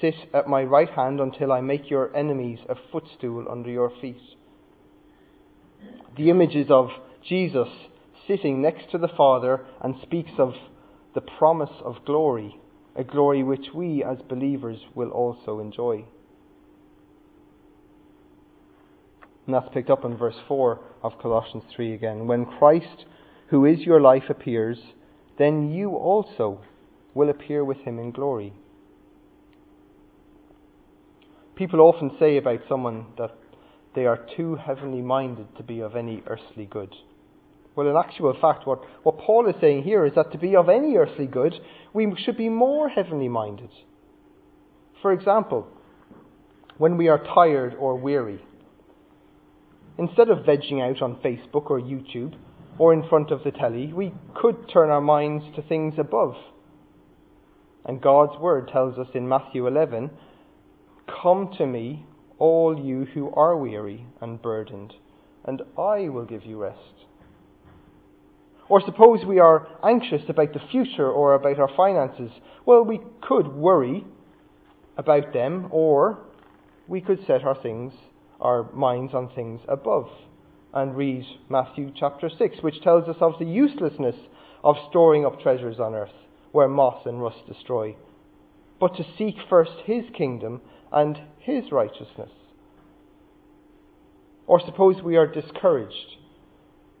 Sit 0.00 0.14
at 0.32 0.48
my 0.48 0.62
right 0.62 0.90
hand 0.90 1.20
until 1.20 1.52
I 1.52 1.60
make 1.60 1.90
your 1.90 2.14
enemies 2.14 2.60
a 2.68 2.76
footstool 2.92 3.46
under 3.50 3.70
your 3.70 3.90
feet. 4.00 4.20
The 6.16 6.30
image 6.30 6.54
is 6.54 6.70
of 6.70 6.90
Jesus 7.26 7.68
sitting 8.26 8.60
next 8.60 8.90
to 8.90 8.98
the 8.98 9.08
Father 9.08 9.64
and 9.80 9.94
speaks 10.02 10.32
of 10.38 10.54
the 11.14 11.20
promise 11.20 11.82
of 11.84 12.04
glory, 12.04 12.60
a 12.94 13.02
glory 13.02 13.42
which 13.42 13.68
we 13.74 14.04
as 14.04 14.18
believers 14.28 14.78
will 14.94 15.10
also 15.10 15.58
enjoy. 15.58 16.04
And 19.46 19.54
that's 19.54 19.72
picked 19.72 19.88
up 19.88 20.04
in 20.04 20.16
verse 20.16 20.36
4 20.46 20.78
of 21.02 21.18
Colossians 21.22 21.64
3 21.74 21.94
again. 21.94 22.26
When 22.26 22.44
Christ, 22.44 23.06
who 23.48 23.64
is 23.64 23.80
your 23.80 24.00
life, 24.00 24.24
appears, 24.28 24.78
then 25.38 25.72
you 25.72 25.92
also 25.92 26.60
will 27.14 27.30
appear 27.30 27.64
with 27.64 27.78
him 27.78 27.98
in 27.98 28.10
glory. 28.10 28.52
People 31.58 31.80
often 31.80 32.12
say 32.18 32.38
about 32.38 32.60
someone 32.68 33.06
that 33.18 33.36
they 33.94 34.06
are 34.06 34.24
too 34.36 34.54
heavenly 34.54 35.02
minded 35.02 35.48
to 35.56 35.62
be 35.62 35.80
of 35.80 35.96
any 35.96 36.22
earthly 36.26 36.64
good. 36.64 36.94
Well, 37.74 37.88
in 37.88 37.96
actual 37.96 38.34
fact, 38.40 38.66
what, 38.66 38.80
what 39.02 39.18
Paul 39.18 39.48
is 39.48 39.56
saying 39.60 39.82
here 39.82 40.06
is 40.06 40.14
that 40.14 40.32
to 40.32 40.38
be 40.38 40.56
of 40.56 40.68
any 40.68 40.96
earthly 40.96 41.26
good, 41.26 41.54
we 41.92 42.10
should 42.24 42.36
be 42.36 42.48
more 42.48 42.88
heavenly 42.88 43.28
minded. 43.28 43.70
For 45.02 45.12
example, 45.12 45.66
when 46.78 46.96
we 46.96 47.08
are 47.08 47.22
tired 47.34 47.74
or 47.78 47.96
weary, 47.96 48.40
Instead 49.98 50.28
of 50.30 50.46
vegging 50.46 50.80
out 50.80 51.02
on 51.02 51.16
Facebook 51.16 51.70
or 51.70 51.80
YouTube 51.80 52.34
or 52.78 52.92
in 52.92 53.06
front 53.08 53.32
of 53.32 53.42
the 53.42 53.50
telly, 53.50 53.92
we 53.92 54.14
could 54.34 54.68
turn 54.72 54.90
our 54.90 55.00
minds 55.00 55.44
to 55.56 55.62
things 55.62 55.94
above. 55.98 56.36
And 57.84 58.00
God's 58.00 58.38
word 58.38 58.68
tells 58.68 58.96
us 58.96 59.08
in 59.14 59.28
Matthew 59.28 59.66
11 59.66 60.10
Come 61.22 61.50
to 61.58 61.66
me, 61.66 62.06
all 62.38 62.78
you 62.78 63.06
who 63.14 63.32
are 63.32 63.56
weary 63.56 64.06
and 64.20 64.40
burdened, 64.40 64.94
and 65.44 65.62
I 65.76 66.08
will 66.08 66.24
give 66.24 66.44
you 66.44 66.62
rest. 66.62 67.06
Or 68.68 68.80
suppose 68.80 69.24
we 69.24 69.38
are 69.38 69.66
anxious 69.82 70.22
about 70.28 70.52
the 70.52 70.60
future 70.70 71.10
or 71.10 71.34
about 71.34 71.58
our 71.58 71.74
finances. 71.74 72.30
Well, 72.66 72.84
we 72.84 73.00
could 73.22 73.48
worry 73.48 74.04
about 74.96 75.32
them, 75.32 75.68
or 75.70 76.18
we 76.86 77.00
could 77.00 77.26
set 77.26 77.44
our 77.44 77.60
things 77.60 77.94
our 78.40 78.70
minds 78.72 79.14
on 79.14 79.28
things 79.34 79.60
above, 79.68 80.08
and 80.72 80.96
read 80.96 81.24
Matthew 81.48 81.90
chapter 81.94 82.30
6, 82.30 82.58
which 82.60 82.80
tells 82.82 83.08
us 83.08 83.16
of 83.20 83.32
the 83.38 83.44
uselessness 83.44 84.14
of 84.62 84.76
storing 84.88 85.24
up 85.24 85.40
treasures 85.40 85.80
on 85.80 85.94
earth, 85.94 86.12
where 86.52 86.68
moth 86.68 87.06
and 87.06 87.20
rust 87.20 87.46
destroy, 87.46 87.96
but 88.78 88.94
to 88.96 89.04
seek 89.16 89.34
first 89.48 89.72
his 89.84 90.04
kingdom 90.16 90.60
and 90.92 91.18
his 91.38 91.70
righteousness. 91.72 92.30
Or 94.46 94.60
suppose 94.60 95.02
we 95.02 95.16
are 95.16 95.26
discouraged 95.26 96.16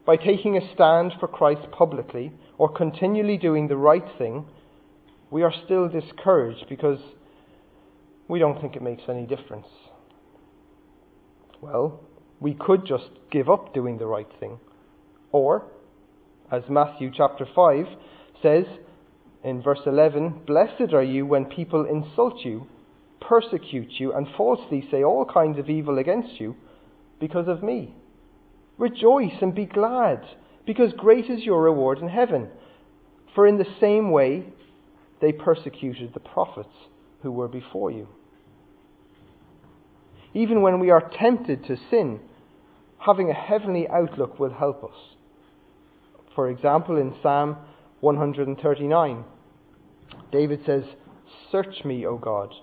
by 0.08 0.16
taking 0.16 0.56
a 0.56 0.74
stand 0.74 1.12
for 1.20 1.28
Christ 1.28 1.70
publicly 1.70 2.32
or 2.56 2.72
continually 2.72 3.36
doing 3.36 3.68
the 3.68 3.76
right 3.76 4.06
thing, 4.16 4.46
we 5.30 5.42
are 5.42 5.52
still 5.66 5.86
discouraged 5.86 6.64
because 6.66 6.98
we 8.26 8.38
don't 8.38 8.58
think 8.58 8.74
it 8.74 8.80
makes 8.80 9.02
any 9.06 9.26
difference. 9.26 9.66
Well, 11.60 12.00
we 12.40 12.54
could 12.54 12.86
just 12.86 13.10
give 13.30 13.50
up 13.50 13.74
doing 13.74 13.98
the 13.98 14.06
right 14.06 14.30
thing. 14.40 14.60
Or, 15.30 15.66
as 16.50 16.62
Matthew 16.70 17.10
chapter 17.14 17.46
5 17.54 17.84
says 18.42 18.64
in 19.44 19.60
verse 19.60 19.80
11, 19.84 20.44
Blessed 20.46 20.94
are 20.94 21.02
you 21.02 21.26
when 21.26 21.44
people 21.44 21.84
insult 21.84 22.46
you, 22.46 22.66
persecute 23.20 23.92
you, 23.98 24.12
and 24.12 24.26
falsely 24.36 24.86
say 24.90 25.02
all 25.02 25.24
kinds 25.24 25.58
of 25.58 25.68
evil 25.68 25.98
against 25.98 26.40
you 26.40 26.56
because 27.20 27.48
of 27.48 27.62
me. 27.62 27.94
Rejoice 28.78 29.42
and 29.42 29.54
be 29.54 29.66
glad, 29.66 30.22
because 30.66 30.92
great 30.96 31.26
is 31.26 31.44
your 31.44 31.62
reward 31.62 31.98
in 31.98 32.08
heaven. 32.08 32.48
For 33.34 33.46
in 33.46 33.58
the 33.58 33.66
same 33.80 34.10
way 34.10 34.44
they 35.20 35.32
persecuted 35.32 36.14
the 36.14 36.20
prophets 36.20 36.74
who 37.22 37.32
were 37.32 37.48
before 37.48 37.90
you. 37.90 38.08
Even 40.34 40.62
when 40.62 40.78
we 40.78 40.90
are 40.90 41.10
tempted 41.18 41.64
to 41.64 41.76
sin, 41.90 42.20
having 42.98 43.30
a 43.30 43.34
heavenly 43.34 43.88
outlook 43.88 44.38
will 44.38 44.52
help 44.52 44.84
us. 44.84 45.16
For 46.34 46.48
example, 46.48 46.96
in 46.96 47.14
Psalm 47.22 47.56
139, 48.00 49.24
David 50.30 50.60
says, 50.64 50.84
Search 51.50 51.84
me, 51.84 52.06
O 52.06 52.16
God, 52.16 52.54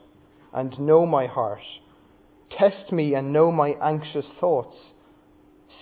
and 0.55 0.79
know 0.79 1.05
my 1.05 1.27
heart. 1.27 1.61
Test 2.57 2.91
me 2.91 3.13
and 3.13 3.33
know 3.33 3.51
my 3.51 3.75
anxious 3.83 4.25
thoughts. 4.39 4.75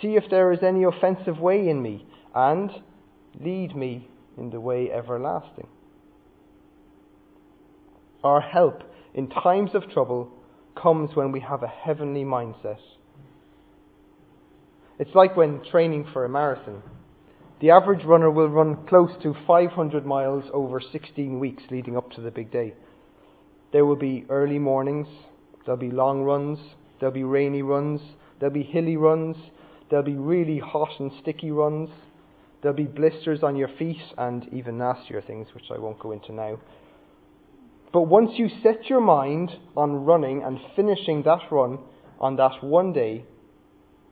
See 0.02 0.16
if 0.16 0.24
there 0.28 0.52
is 0.52 0.58
any 0.62 0.82
offensive 0.82 1.38
way 1.38 1.68
in 1.68 1.80
me, 1.80 2.04
and 2.34 2.70
lead 3.40 3.76
me 3.76 4.08
in 4.36 4.50
the 4.50 4.60
way 4.60 4.90
everlasting. 4.90 5.68
Our 8.24 8.40
help 8.40 8.82
in 9.14 9.28
times 9.28 9.70
of 9.74 9.88
trouble 9.88 10.30
comes 10.74 11.14
when 11.14 11.30
we 11.30 11.40
have 11.40 11.62
a 11.62 11.68
heavenly 11.68 12.24
mindset. 12.24 12.80
It's 14.98 15.14
like 15.14 15.36
when 15.36 15.62
training 15.70 16.08
for 16.12 16.24
a 16.24 16.28
marathon. 16.28 16.82
The 17.60 17.70
average 17.70 18.04
runner 18.04 18.30
will 18.30 18.48
run 18.48 18.86
close 18.88 19.10
to 19.22 19.34
500 19.46 20.04
miles 20.04 20.44
over 20.52 20.80
16 20.80 21.38
weeks 21.38 21.62
leading 21.70 21.96
up 21.96 22.10
to 22.12 22.20
the 22.20 22.30
big 22.30 22.50
day. 22.50 22.74
There 23.74 23.84
will 23.84 23.96
be 23.96 24.24
early 24.28 24.60
mornings, 24.60 25.08
there'll 25.66 25.80
be 25.80 25.90
long 25.90 26.22
runs, 26.22 26.60
there'll 27.00 27.12
be 27.12 27.24
rainy 27.24 27.60
runs, 27.60 28.00
there'll 28.38 28.54
be 28.54 28.62
hilly 28.62 28.96
runs, 28.96 29.36
there'll 29.90 30.04
be 30.04 30.14
really 30.14 30.60
hot 30.60 31.00
and 31.00 31.10
sticky 31.20 31.50
runs, 31.50 31.90
there'll 32.62 32.76
be 32.76 32.84
blisters 32.84 33.42
on 33.42 33.56
your 33.56 33.66
feet, 33.76 34.00
and 34.16 34.46
even 34.52 34.78
nastier 34.78 35.20
things, 35.20 35.48
which 35.56 35.64
I 35.74 35.78
won't 35.80 35.98
go 35.98 36.12
into 36.12 36.32
now. 36.32 36.60
But 37.92 38.02
once 38.02 38.34
you 38.36 38.48
set 38.62 38.88
your 38.88 39.00
mind 39.00 39.50
on 39.76 40.04
running 40.04 40.44
and 40.44 40.60
finishing 40.76 41.24
that 41.24 41.50
run 41.50 41.80
on 42.20 42.36
that 42.36 42.62
one 42.62 42.92
day, 42.92 43.24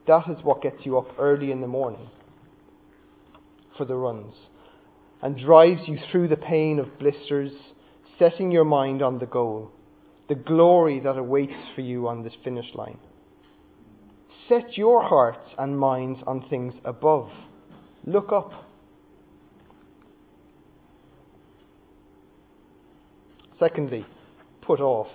that 0.07 0.27
is 0.27 0.43
what 0.43 0.61
gets 0.61 0.85
you 0.85 0.97
up 0.97 1.07
early 1.17 1.51
in 1.51 1.61
the 1.61 1.67
morning 1.67 2.09
for 3.77 3.85
the 3.85 3.95
runs 3.95 4.35
and 5.21 5.39
drives 5.39 5.87
you 5.87 5.97
through 6.11 6.27
the 6.27 6.35
pain 6.35 6.79
of 6.79 6.99
blisters, 6.99 7.53
setting 8.23 8.51
your 8.51 8.63
mind 8.63 9.01
on 9.01 9.19
the 9.19 9.25
goal, 9.25 9.69
the 10.29 10.35
glory 10.35 11.01
that 11.01 11.17
awaits 11.17 11.51
for 11.75 11.81
you 11.81 12.07
on 12.07 12.23
this 12.23 12.31
finish 12.41 12.73
line. 12.73 12.97
Set 14.47 14.77
your 14.77 15.03
hearts 15.03 15.49
and 15.57 15.77
minds 15.77 16.19
on 16.25 16.47
things 16.49 16.73
above. 16.85 17.29
Look 18.05 18.31
up. 18.31 18.51
Secondly, 23.59 24.05
put 24.61 24.79
off. 24.79 25.11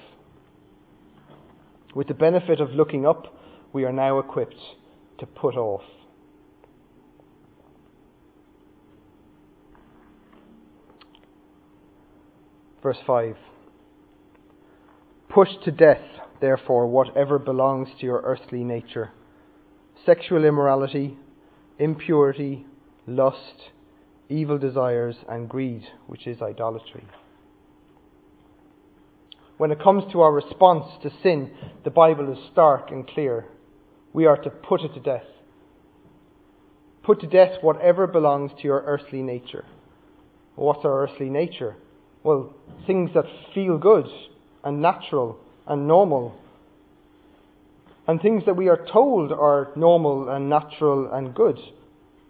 With 1.95 2.09
the 2.09 2.15
benefit 2.15 2.61
of 2.61 2.73
looking 2.73 3.07
up, 3.07 3.35
we 3.73 3.85
are 3.85 3.93
now 3.93 4.19
equipped 4.19 4.61
to 5.19 5.25
put 5.25 5.57
off. 5.57 5.83
Verse 12.89 13.05
5 13.07 13.37
Push 15.29 15.51
to 15.67 15.71
death, 15.71 16.01
therefore, 16.41 16.87
whatever 16.87 17.39
belongs 17.39 17.89
to 18.01 18.07
your 18.07 18.23
earthly 18.23 18.65
nature 18.65 19.11
sexual 20.07 20.43
immorality, 20.43 21.19
impurity, 21.79 22.65
lust, 23.07 23.69
evil 24.31 24.57
desires, 24.57 25.17
and 25.29 25.51
greed, 25.51 25.83
which 26.07 26.27
is 26.27 26.41
idolatry. 26.41 27.05
When 29.59 29.71
it 29.71 29.83
comes 29.83 30.11
to 30.13 30.23
our 30.23 30.33
response 30.33 30.87
to 31.03 31.11
sin, 31.23 31.51
the 31.85 31.91
Bible 31.91 32.33
is 32.33 32.39
stark 32.53 32.91
and 32.91 33.07
clear. 33.07 33.45
We 34.15 34.25
are 34.25 34.39
to 34.39 34.49
put 34.49 34.81
it 34.81 34.95
to 34.95 35.01
death. 35.01 35.29
Put 37.03 37.21
to 37.21 37.27
death 37.27 37.59
whatever 37.61 38.07
belongs 38.07 38.53
to 38.57 38.65
your 38.65 38.83
earthly 38.87 39.21
nature. 39.21 39.67
What's 40.55 40.87
our 40.87 41.03
earthly 41.03 41.29
nature? 41.29 41.77
Well, 42.29 42.53
things 42.87 43.13
that 43.15 43.25
feel 43.55 43.79
good 43.79 44.05
and 44.63 44.83
natural 44.83 45.39
and 45.67 45.89
normal. 45.89 46.39
And 48.07 48.21
things 48.21 48.43
that 48.45 48.55
we 48.55 48.69
are 48.69 48.87
told 48.93 49.33
are 49.33 49.71
normal 49.77 50.29
and 50.29 50.51
natural 50.51 51.11
and 51.11 51.35
good. 51.35 51.59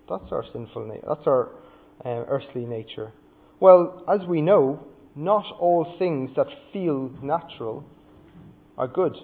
That's 0.08 0.30
our 0.30 0.44
sinful 0.52 0.86
nature. 0.86 1.04
That's 1.08 1.26
our 1.26 1.48
uh, 2.04 2.26
earthly 2.28 2.64
nature. 2.64 3.10
Well, 3.58 4.04
as 4.08 4.24
we 4.24 4.40
know, 4.40 4.86
not 5.16 5.46
all 5.58 5.96
things 5.98 6.30
that 6.36 6.46
feel 6.72 7.10
natural 7.20 7.84
are 8.76 8.86
good. 8.86 9.16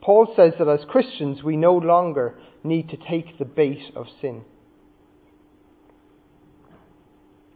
Paul 0.00 0.32
says 0.34 0.54
that 0.58 0.68
as 0.68 0.86
Christians 0.88 1.42
we 1.42 1.58
no 1.58 1.74
longer 1.74 2.38
need 2.64 2.88
to 2.88 2.96
take 2.96 3.38
the 3.38 3.44
bait 3.44 3.92
of 3.94 4.06
sin, 4.22 4.42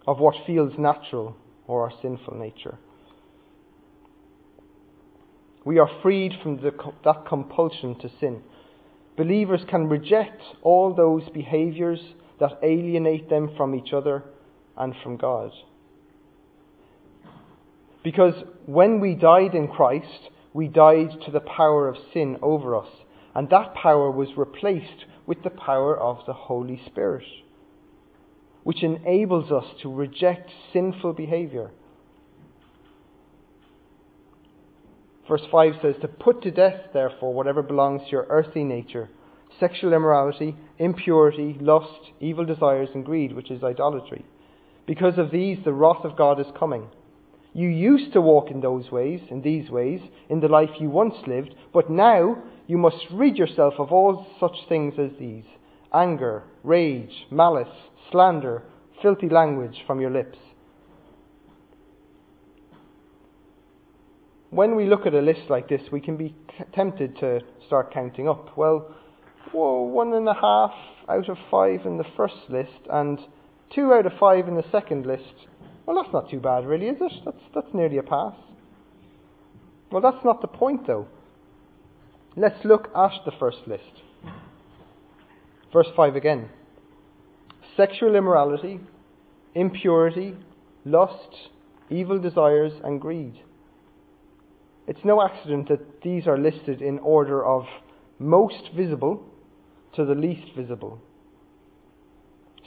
of 0.07 0.19
what 0.19 0.35
feels 0.47 0.73
natural 0.79 1.37
or 1.67 1.85
our 1.85 1.93
sinful 2.03 2.37
nature. 2.37 2.79
We 5.65 5.79
are 5.79 5.91
freed 6.03 6.33
from 6.43 6.59
the, 6.59 6.73
that 7.05 7.27
compulsion 7.27 7.99
to 8.01 8.11
sin. 8.21 8.43
Believers 9.17 9.63
can 9.69 9.89
reject 9.89 10.43
all 10.63 10.93
those 10.93 11.23
behaviours 11.33 12.01
that 12.41 12.59
alienate 12.63 13.31
them 13.31 13.51
from 13.57 13.75
each 13.75 13.93
other 13.93 14.25
and 14.77 14.95
from 15.03 15.17
God. 15.17 15.53
Because 18.03 18.35
when 18.67 19.01
we 19.01 19.15
died 19.15 19.55
in 19.55 19.69
Christ, 19.69 20.29
we 20.53 20.69
died 20.69 21.11
to 21.25 21.31
the 21.31 21.41
power 21.41 21.89
of 21.89 21.97
sin 22.13 22.37
over 22.43 22.77
us, 22.77 22.89
and 23.35 23.49
that 23.49 23.75
power 23.75 24.11
was 24.11 24.29
replaced 24.37 25.07
with 25.27 25.43
the 25.43 25.51
power 25.51 25.99
of 25.99 26.19
the 26.27 26.35
Holy 26.35 26.81
Spirit, 26.87 27.25
which 28.65 28.83
enables 28.83 29.53
us 29.53 29.65
to 29.83 29.93
reject 29.93 30.51
sinful 30.73 31.13
behaviour. 31.13 31.71
Verse 35.29 35.43
5 35.51 35.75
says, 35.81 35.95
To 36.01 36.09
put 36.09 36.43
to 36.43 36.51
death, 36.51 36.91
therefore, 36.93 37.33
whatever 37.33 37.63
belongs 37.63 38.03
to 38.05 38.11
your 38.11 38.27
earthly 38.29 38.65
nature 38.65 39.09
sexual 39.61 39.93
immorality, 39.93 40.57
impurity, 40.79 41.57
lust, 41.61 42.11
evil 42.21 42.45
desires, 42.45 42.89
and 42.93 43.05
greed, 43.05 43.33
which 43.33 43.53
is 43.53 43.63
idolatry. 43.63 44.25
Because 44.85 45.17
of 45.17 45.31
these, 45.31 45.59
the 45.65 45.73
wrath 45.73 46.05
of 46.05 46.17
God 46.17 46.41
is 46.41 46.47
coming. 46.59 46.89
You 47.53 47.69
used 47.69 48.13
to 48.15 48.21
walk 48.21 48.51
in 48.51 48.61
those 48.61 48.91
ways, 48.91 49.21
in 49.31 49.43
these 49.43 49.71
ways, 49.71 50.01
in 50.29 50.41
the 50.41 50.49
life 50.49 50.71
you 50.81 50.91
once 50.91 51.15
lived, 51.29 51.55
but 51.73 51.89
now 51.89 52.43
you 52.67 52.77
must 52.77 53.07
rid 53.13 53.37
yourself 53.37 53.75
of 53.79 53.93
all 53.93 54.27
such 54.41 54.57
things 54.69 54.95
as 54.99 55.13
these 55.21 55.45
anger, 55.93 56.43
rage, 56.65 57.27
malice, 57.31 57.69
slander, 58.11 58.63
filthy 59.03 59.29
language 59.29 59.85
from 59.87 60.01
your 60.01 60.11
lips. 60.11 60.39
When 64.51 64.75
we 64.77 64.87
look 64.87 65.07
at 65.07 65.15
a 65.15 65.21
list 65.21 65.51
like 65.51 65.69
this, 65.69 65.83
we 65.93 66.01
can 66.01 66.17
be 66.17 66.35
tempted 66.75 67.19
to 67.19 67.41
start 67.67 67.93
counting 67.93 68.29
up. 68.29 68.57
Well, 68.57 68.95
whoa, 69.53 69.83
one 69.83 70.13
and 70.15 70.29
a 70.29 70.35
half 70.35 70.73
out 71.09 71.29
of 71.29 71.37
five 71.51 71.85
in 71.85 71.99
the 71.99 72.05
first 72.17 72.49
list, 72.49 72.71
and 72.91 73.19
two 73.75 73.93
out 73.93 74.07
of 74.07 74.13
five 74.19 74.49
in 74.49 74.55
the 74.55 74.65
second 74.71 75.07
list. 75.07 75.35
Well, 75.87 76.01
that's 76.01 76.13
not 76.15 76.31
too 76.31 76.41
bad, 76.41 76.67
really, 76.67 76.87
is 76.87 76.97
it? 77.01 77.13
That's, 77.25 77.37
that's 77.55 77.75
nearly 77.75 77.99
a 77.99 78.03
pass. 78.03 78.35
Well, 79.91 80.01
that's 80.01 80.25
not 80.25 80.41
the 80.41 80.49
point, 80.49 80.87
though. 80.87 81.09
Let's 82.37 82.65
look 82.65 82.89
at 82.97 83.13
the 83.25 83.33
first 83.39 83.59
list. 83.67 84.03
Verse 85.75 85.89
5 85.97 86.15
again 86.15 86.49
sexual 87.77 88.15
immorality, 88.15 88.79
impurity, 89.57 90.37
lust, 90.85 91.51
evil 91.91 92.21
desires, 92.21 92.73
and 92.85 93.01
greed. 93.01 93.41
It's 94.87 95.05
no 95.05 95.21
accident 95.21 95.69
that 95.69 96.03
these 96.03 96.29
are 96.29 96.39
listed 96.39 96.81
in 96.81 97.01
order 97.01 97.45
of 97.45 97.65
most 98.21 98.71
visible 98.77 99.25
to 99.97 100.05
the 100.05 100.15
least 100.15 100.55
visible. 100.57 101.01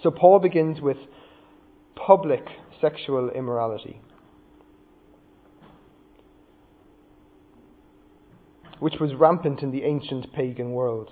So 0.04 0.12
Paul 0.12 0.39
begins 0.39 0.82
with 0.82 0.98
public 1.96 2.46
sexual 2.82 3.30
immorality, 3.30 4.02
which 8.80 8.96
was 9.00 9.13
rampant 9.13 9.62
in 9.62 9.72
the 9.72 9.84
ancient 9.84 10.34
pagan 10.34 10.72
world. 10.72 11.12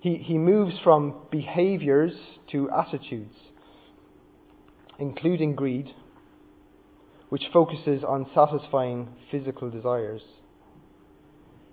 He, 0.00 0.16
he 0.16 0.38
moves 0.38 0.74
from 0.84 1.14
behaviors 1.30 2.12
to 2.52 2.70
attitudes, 2.70 3.34
including 4.98 5.56
greed, 5.56 5.92
which 7.30 7.48
focuses 7.52 8.04
on 8.04 8.26
satisfying 8.34 9.08
physical 9.30 9.70
desires. 9.70 10.22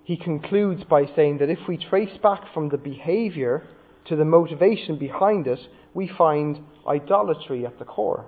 He 0.02 0.16
concludes 0.16 0.84
by 0.84 1.06
saying 1.16 1.38
that 1.38 1.50
if 1.50 1.60
we 1.68 1.76
trace 1.76 2.16
back 2.22 2.52
from 2.52 2.68
the 2.68 2.78
behavior 2.78 3.66
to 4.06 4.16
the 4.16 4.24
motivation 4.24 4.98
behind 4.98 5.46
it, 5.46 5.60
we 5.94 6.08
find 6.08 6.60
idolatry 6.86 7.64
at 7.64 7.78
the 7.78 7.84
core. 7.84 8.26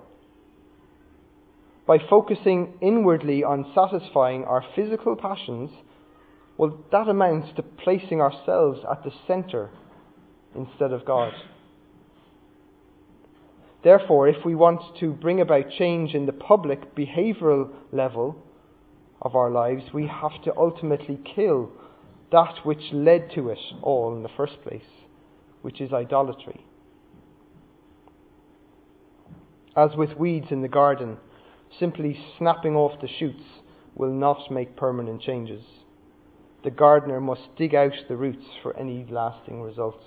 By 1.85 1.97
focusing 2.09 2.73
inwardly 2.81 3.43
on 3.43 3.71
satisfying 3.73 4.43
our 4.43 4.63
physical 4.75 5.15
passions, 5.15 5.71
well, 6.57 6.77
that 6.91 7.07
amounts 7.07 7.55
to 7.55 7.63
placing 7.63 8.21
ourselves 8.21 8.81
at 8.89 9.03
the 9.03 9.11
center 9.25 9.69
instead 10.55 10.91
of 10.91 11.05
God. 11.05 11.33
Therefore, 13.83 14.27
if 14.27 14.43
we 14.43 14.55
want 14.55 14.81
to 14.99 15.13
bring 15.13 15.39
about 15.39 15.71
change 15.77 16.13
in 16.13 16.25
the 16.25 16.33
public 16.33 16.95
behavioral 16.95 17.71
level 17.91 18.35
of 19.21 19.35
our 19.35 19.49
lives, 19.49 19.83
we 19.93 20.07
have 20.07 20.41
to 20.43 20.55
ultimately 20.57 21.19
kill 21.35 21.71
that 22.31 22.65
which 22.65 22.91
led 22.91 23.31
to 23.35 23.49
it 23.49 23.59
all 23.81 24.15
in 24.15 24.23
the 24.23 24.29
first 24.35 24.61
place, 24.63 24.81
which 25.61 25.79
is 25.81 25.93
idolatry. 25.93 26.65
As 29.75 29.95
with 29.95 30.17
weeds 30.17 30.47
in 30.51 30.61
the 30.61 30.67
garden, 30.67 31.17
simply 31.79 32.19
snapping 32.37 32.75
off 32.75 32.99
the 33.01 33.07
shoots 33.07 33.43
will 33.95 34.11
not 34.11 34.51
make 34.51 34.75
permanent 34.75 35.21
changes. 35.21 35.63
The 36.63 36.71
gardener 36.71 37.21
must 37.21 37.55
dig 37.57 37.73
out 37.73 37.93
the 38.07 38.17
roots 38.17 38.45
for 38.61 38.75
any 38.77 39.05
lasting 39.09 39.61
results. 39.61 40.03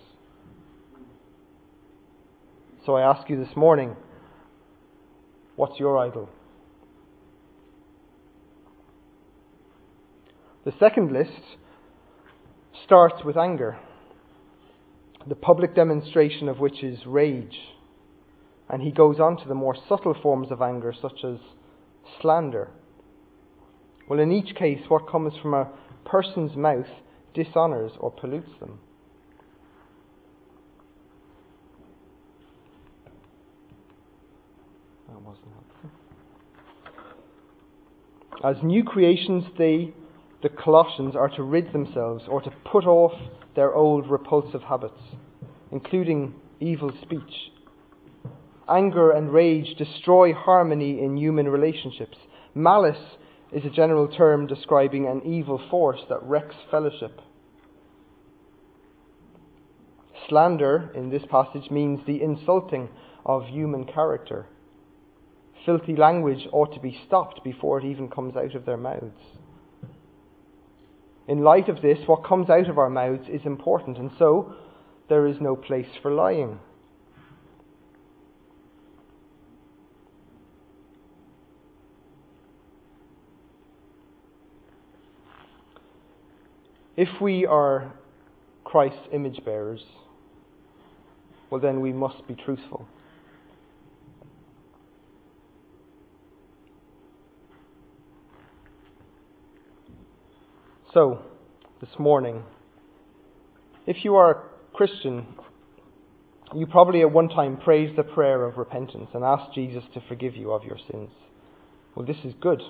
So 2.85 2.97
I 2.97 3.03
ask 3.03 3.31
you 3.31 3.37
this 3.37 3.55
morning 3.57 3.95
what's 5.55 5.79
your 5.79 5.99
idol? 5.99 6.29
The 10.64 10.73
second 10.81 11.12
list 11.12 11.31
starts 12.85 13.25
with 13.25 13.37
anger, 13.37 13.79
the 15.29 15.37
public 15.37 15.77
demonstration 15.77 16.49
of 16.49 16.59
which 16.59 16.83
is 16.83 16.99
rage. 17.07 17.57
And 18.68 18.83
he 18.83 18.90
goes 18.90 19.21
on 19.21 19.37
to 19.37 19.49
the 19.49 19.55
more 19.55 19.77
subtle 19.88 20.16
forms 20.21 20.51
of 20.51 20.61
anger, 20.61 20.92
such 21.01 21.25
as 21.25 21.37
slander. 22.21 22.71
Well, 24.09 24.18
in 24.18 24.33
each 24.33 24.57
case, 24.57 24.81
what 24.88 25.09
comes 25.09 25.35
from 25.40 25.55
a 25.55 25.71
person's 26.05 26.57
mouth 26.57 26.87
dishonours 27.35 27.92
or 28.01 28.11
pollutes 28.11 28.51
them. 28.59 28.81
As 38.44 38.57
new 38.62 38.83
creations, 38.83 39.44
they, 39.57 39.94
the 40.42 40.48
Colossians, 40.48 41.14
are 41.14 41.29
to 41.29 41.44
rid 41.44 41.72
themselves 41.72 42.25
or 42.29 42.40
to 42.40 42.51
put 42.64 42.87
off 42.87 43.12
their 43.55 43.72
old 43.72 44.11
repulsive 44.11 44.62
habits, 44.62 45.01
including 45.70 46.35
evil 46.59 46.90
speech. 47.03 47.53
Anger 48.68 49.12
and 49.12 49.33
rage 49.33 49.77
destroy 49.77 50.33
harmony 50.33 51.01
in 51.01 51.16
human 51.16 51.48
relationships. 51.48 52.18
Malice 52.55 53.16
is 53.53 53.64
a 53.64 53.70
general 53.70 54.09
term 54.09 54.46
describing 54.46 55.07
an 55.07 55.22
evil 55.25 55.61
force 55.70 56.01
that 56.09 56.22
wrecks 56.22 56.57
fellowship. 56.70 57.20
Slander, 60.29 60.90
in 60.96 61.11
this 61.11 61.22
passage, 61.31 61.70
means 61.70 62.01
the 62.07 62.22
insulting 62.22 62.88
of 63.25 63.46
human 63.46 63.85
character 63.85 64.46
filthy 65.64 65.96
language 65.96 66.46
ought 66.53 66.72
to 66.75 66.81
be 66.81 66.98
stopped 67.07 67.42
before 67.44 67.79
it 67.79 67.85
even 67.85 68.09
comes 68.09 68.37
out 68.37 68.55
of 68.55 68.64
their 68.64 68.77
mouths. 68.77 69.20
In 71.29 71.42
light 71.42 71.68
of 71.68 71.83
this, 71.83 71.98
what 72.07 72.25
comes 72.25 72.51
out 72.51 72.68
of 72.68 72.79
our 72.79 72.90
mouths 72.90 73.29
is 73.29 73.42
important, 73.44 73.96
and 73.96 74.11
so 74.18 74.55
there 75.09 75.27
is 75.27 75.37
no 75.40 75.55
place 75.55 75.87
for 76.03 76.11
lying. 76.11 76.59
If 86.96 87.20
we 87.20 87.46
are 87.46 87.92
Christ's 88.64 89.09
image 89.12 89.44
bearers, 89.44 89.83
well, 91.51 91.61
then 91.61 91.81
we 91.81 91.92
must 91.92 92.27
be 92.27 92.35
truthful. 92.35 92.87
So, 100.94 101.22
this 101.81 101.98
morning, 101.98 102.42
if 103.87 104.05
you 104.05 104.14
are 104.16 104.31
a 104.31 104.76
Christian, 104.76 105.26
you 106.55 106.66
probably 106.66 107.00
at 107.00 107.11
one 107.11 107.31
time 107.31 107.57
prayed 107.57 107.96
the 107.96 108.02
prayer 108.02 108.44
of 108.44 108.59
repentance 108.59 109.09
and 109.14 109.24
asked 109.24 109.55
Jesus 109.55 109.85
to 109.94 110.02
forgive 110.07 110.37
you 110.37 110.52
of 110.52 110.64
your 110.64 110.76
sins. 110.90 111.09
Well, 111.94 112.05
this 112.05 112.18
is 112.24 112.35
good. 112.42 112.61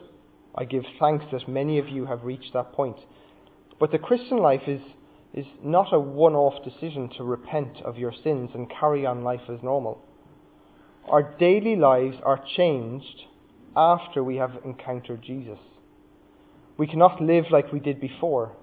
I 0.55 0.67
give 0.67 0.85
thanks 1.01 1.25
that 1.33 1.49
many 1.49 1.81
of 1.81 1.89
you 1.89 2.07
have 2.07 2.23
reached 2.23 2.53
that 2.53 2.73
point. 2.73 2.99
But 3.81 3.91
the 3.91 3.99
Christian 3.99 4.37
life 4.37 4.69
is, 4.69 4.83
is 5.35 5.47
not 5.61 5.93
a 5.93 5.99
one 5.99 6.35
off 6.37 6.63
decision 6.63 7.11
to 7.17 7.25
repent 7.25 7.79
of 7.85 7.99
your 7.99 8.13
sins 8.23 8.51
and 8.55 8.71
carry 8.71 9.05
on 9.05 9.25
life 9.25 9.51
as 9.53 9.65
normal. 9.65 10.01
Our 11.09 11.35
daily 11.41 11.75
lives 11.75 12.19
are 12.25 12.41
changed 12.57 13.23
after 13.77 14.23
we 14.23 14.37
have 14.37 14.61
encountered 14.65 15.25
Jesus. 15.25 15.59
We 16.83 16.89
cannot 16.89 17.23
live 17.23 17.45
like 17.53 17.73
we 17.73 17.79
did 17.79 18.01
before. 18.01 18.57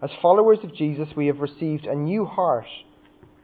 As 0.00 0.08
followers 0.22 0.60
of 0.62 0.74
Jesus, 0.74 1.08
we 1.14 1.26
have 1.26 1.40
received 1.40 1.84
a 1.84 1.94
new 1.94 2.24
heart 2.24 2.64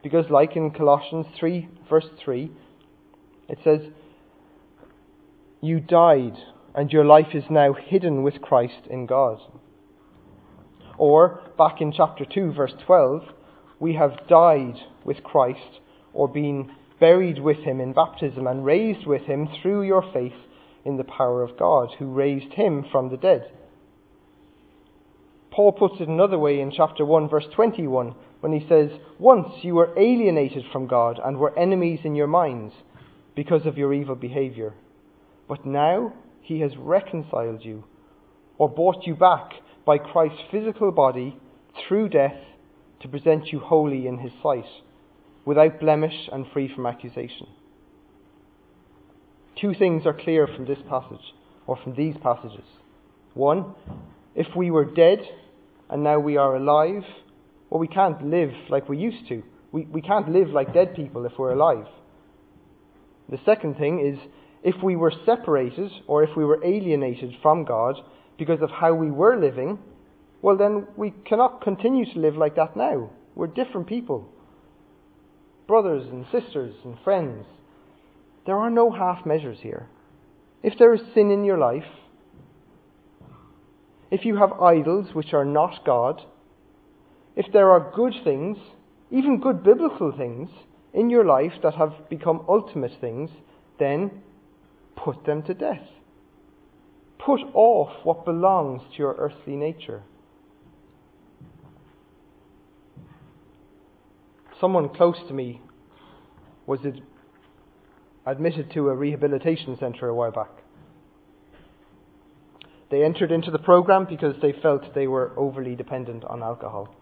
because, 0.03 0.31
like 0.31 0.57
in 0.57 0.71
Colossians 0.71 1.27
3, 1.39 1.69
verse 1.87 2.07
3, 2.25 2.51
it 3.47 3.59
says, 3.63 3.81
You 5.61 5.81
died, 5.81 6.33
and 6.75 6.91
your 6.91 7.05
life 7.05 7.35
is 7.35 7.45
now 7.51 7.75
hidden 7.75 8.23
with 8.23 8.41
Christ 8.41 8.87
in 8.89 9.05
God. 9.05 9.39
Or, 10.97 11.43
back 11.59 11.83
in 11.83 11.93
chapter 11.93 12.25
2, 12.25 12.55
verse 12.55 12.73
12, 12.87 13.21
we 13.79 13.97
have 13.97 14.27
died 14.31 14.77
with 15.05 15.23
Christ, 15.23 15.81
or 16.15 16.27
been 16.27 16.71
buried 16.99 17.39
with 17.39 17.59
him 17.59 17.83
in 17.83 17.93
baptism, 17.93 18.47
and 18.47 18.65
raised 18.65 19.07
with 19.07 19.25
him 19.25 19.47
through 19.61 19.83
your 19.83 20.11
faith 20.11 20.41
in 20.87 20.97
the 20.97 21.05
power 21.05 21.43
of 21.43 21.59
God, 21.59 21.91
who 21.99 22.07
raised 22.07 22.55
him 22.55 22.87
from 22.91 23.11
the 23.11 23.19
dead. 23.19 23.53
Paul 25.59 25.73
puts 25.73 25.97
it 26.01 26.07
another 26.07 26.39
way 26.39 26.61
in 26.61 26.71
chapter 26.71 27.05
1, 27.05 27.29
verse 27.29 27.47
21, 27.53 28.15
when 28.39 28.53
he 28.53 28.65
says, 28.69 28.91
Once 29.19 29.49
you 29.63 29.75
were 29.75 29.93
alienated 29.99 30.63
from 30.71 30.87
God 30.87 31.19
and 31.25 31.37
were 31.37 31.59
enemies 31.59 31.99
in 32.05 32.15
your 32.15 32.29
minds 32.29 32.73
because 33.35 33.67
of 33.67 33.77
your 33.77 33.93
evil 33.93 34.15
behavior. 34.15 34.75
But 35.49 35.67
now 35.67 36.13
he 36.43 36.61
has 36.61 36.77
reconciled 36.77 37.65
you, 37.65 37.83
or 38.57 38.69
bought 38.69 39.05
you 39.05 39.17
back 39.17 39.51
by 39.85 39.99
Christ's 39.99 40.45
physical 40.53 40.93
body 40.93 41.37
through 41.89 42.11
death 42.11 42.39
to 43.01 43.09
present 43.09 43.49
you 43.49 43.59
holy 43.59 44.07
in 44.07 44.19
his 44.19 44.31
sight, 44.41 44.63
without 45.45 45.81
blemish 45.81 46.29
and 46.31 46.47
free 46.53 46.73
from 46.73 46.87
accusation. 46.87 47.49
Two 49.61 49.75
things 49.75 50.07
are 50.07 50.15
clear 50.15 50.47
from 50.47 50.67
this 50.67 50.79
passage, 50.89 51.35
or 51.67 51.77
from 51.83 51.97
these 51.97 52.15
passages. 52.23 52.67
One, 53.35 53.75
if 54.37 54.55
we 54.55 54.71
were 54.71 54.85
dead 54.85 55.19
and 55.91 56.03
now 56.03 56.19
we 56.19 56.37
are 56.37 56.57
alive, 56.57 57.03
well, 57.71 57.81
we 57.81 57.89
can't 57.89 58.25
live 58.27 58.53
like 58.69 58.89
we 58.89 58.99
used 58.99 59.29
to. 59.29 59.43
We, 59.73 59.83
we 59.87 60.01
can't 60.01 60.31
live 60.31 60.49
like 60.49 60.73
dead 60.75 60.95
people 60.95 61.25
if 61.27 61.33
we're 61.39 61.53
alive. 61.53 61.87
The 63.29 63.39
second 63.45 63.77
thing 63.77 64.01
is 64.01 64.19
if 64.63 64.83
we 64.83 64.97
were 64.97 65.13
separated 65.27 65.91
or 66.07 66.23
if 66.23 66.31
we 66.37 66.45
were 66.45 66.65
alienated 66.65 67.35
from 67.43 67.65
God 67.65 67.97
because 68.39 68.63
of 68.63 68.71
how 68.71 68.95
we 68.95 69.11
were 69.11 69.39
living, 69.39 69.79
well, 70.41 70.57
then 70.57 70.87
we 70.97 71.13
cannot 71.27 71.63
continue 71.63 72.07
to 72.13 72.19
live 72.21 72.37
like 72.37 72.57
that 72.57 72.77
now. 72.77 73.11
We're 73.35 73.49
different 73.49 73.87
people. 73.87 74.29
brothers 75.67 76.09
and 76.11 76.25
sisters 76.33 76.75
and 76.85 76.97
friends. 77.05 77.45
There 78.47 78.57
are 78.57 78.71
no 78.71 78.91
half 78.91 79.27
measures 79.27 79.59
here. 79.61 79.89
If 80.63 80.79
there 80.79 80.95
is 80.95 81.01
sin 81.15 81.31
in 81.31 81.45
your 81.45 81.59
life, 81.59 81.85
if 84.11 84.25
you 84.25 84.37
have 84.37 84.53
idols 84.61 85.15
which 85.15 85.33
are 85.33 85.45
not 85.45 85.85
God, 85.85 86.23
if 87.37 87.47
there 87.53 87.71
are 87.71 87.93
good 87.95 88.15
things, 88.25 88.59
even 89.11 89.41
good 89.41 89.63
biblical 89.63 90.13
things, 90.17 90.49
in 90.95 91.11
your 91.11 91.25
life 91.25 91.53
that 91.63 91.75
have 91.75 92.09
become 92.09 92.45
ultimate 92.49 92.93
things, 93.01 93.31
then 93.79 94.11
put 94.97 95.25
them 95.27 95.43
to 95.43 95.55
death. 95.55 95.87
Put 97.19 97.41
off 97.53 98.05
what 98.05 98.25
belongs 98.25 98.83
to 98.93 98.99
your 98.99 99.15
earthly 99.19 99.55
nature. 99.55 100.03
Someone 104.61 104.89
close 104.89 105.19
to 105.29 105.35
me 105.35 105.61
was 106.67 106.81
admitted 108.27 108.73
to 108.73 108.89
a 108.89 108.95
rehabilitation 108.95 109.77
centre 109.79 110.09
a 110.09 110.15
while 110.15 110.33
back. 110.33 110.58
They 112.91 113.05
entered 113.05 113.31
into 113.31 113.51
the 113.51 113.59
program 113.59 114.07
because 114.09 114.37
they 114.41 114.53
felt 114.53 114.95
they 114.95 115.07
were 115.07 115.33
overly 115.37 115.75
dependent 115.75 116.25
on 116.25 116.43
alcohol. 116.43 116.95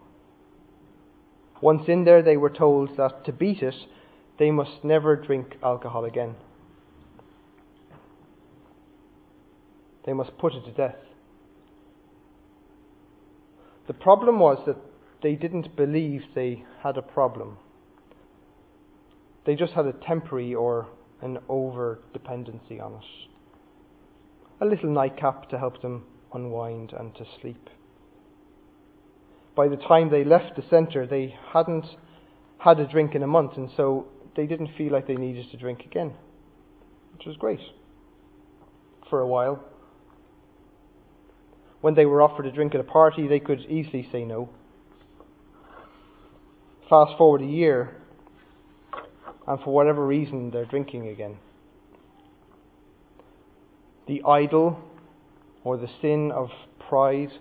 Once 1.61 1.83
in 1.87 2.03
there, 2.03 2.21
they 2.21 2.37
were 2.37 2.49
told 2.49 2.97
that 2.97 3.25
to 3.25 3.31
beat 3.31 3.63
it, 3.63 3.75
they 4.37 4.51
must 4.51 4.83
never 4.83 5.15
drink 5.15 5.55
alcohol 5.63 6.05
again. 6.05 6.35
They 10.05 10.13
must 10.13 10.37
put 10.37 10.53
it 10.53 10.65
to 10.65 10.71
death. 10.71 10.95
The 13.87 13.93
problem 13.93 14.39
was 14.39 14.61
that 14.65 14.77
they 15.23 15.35
didn't 15.35 15.75
believe 15.75 16.21
they 16.35 16.65
had 16.83 16.97
a 16.97 17.01
problem. 17.01 17.57
They 19.45 19.55
just 19.55 19.73
had 19.73 19.85
a 19.85 19.93
temporary 19.93 20.53
or 20.53 20.87
an 21.21 21.39
over 21.49 21.99
dependency 22.13 22.79
on 22.79 22.93
it. 22.95 23.29
A 24.59 24.65
little 24.65 24.89
nightcap 24.89 25.49
to 25.49 25.59
help 25.59 25.81
them 25.81 26.05
unwind 26.33 26.91
and 26.91 27.13
to 27.15 27.25
sleep. 27.39 27.69
By 29.55 29.67
the 29.67 29.77
time 29.77 30.09
they 30.09 30.23
left 30.23 30.55
the 30.55 30.63
centre, 30.69 31.05
they 31.05 31.35
hadn't 31.53 31.85
had 32.57 32.79
a 32.79 32.87
drink 32.87 33.13
in 33.13 33.21
a 33.21 33.27
month, 33.27 33.57
and 33.57 33.69
so 33.77 34.07
they 34.35 34.47
didn't 34.47 34.69
feel 34.77 34.91
like 34.91 35.07
they 35.07 35.15
needed 35.15 35.49
to 35.51 35.57
drink 35.57 35.85
again, 35.85 36.13
which 37.13 37.25
was 37.25 37.37
great 37.37 37.59
for 39.09 39.19
a 39.19 39.27
while. 39.27 39.63
When 41.81 41.93
they 41.93 42.05
were 42.05 42.21
offered 42.21 42.47
a 42.47 42.51
drink 42.51 42.73
at 42.73 42.81
a 42.81 42.83
party, 42.83 43.27
they 43.27 43.39
could 43.39 43.61
easily 43.61 44.07
say 44.11 44.25
no. 44.25 44.49
Fast 46.89 47.17
forward 47.17 47.41
a 47.41 47.45
year, 47.45 47.97
and 49.47 49.59
for 49.61 49.73
whatever 49.73 50.05
reason, 50.05 50.49
they're 50.49 50.65
drinking 50.65 51.07
again. 51.09 51.37
The 54.07 54.23
idol 54.23 54.79
or 55.65 55.75
the 55.75 55.89
sin 56.01 56.31
of 56.33 56.49
pride 56.87 57.31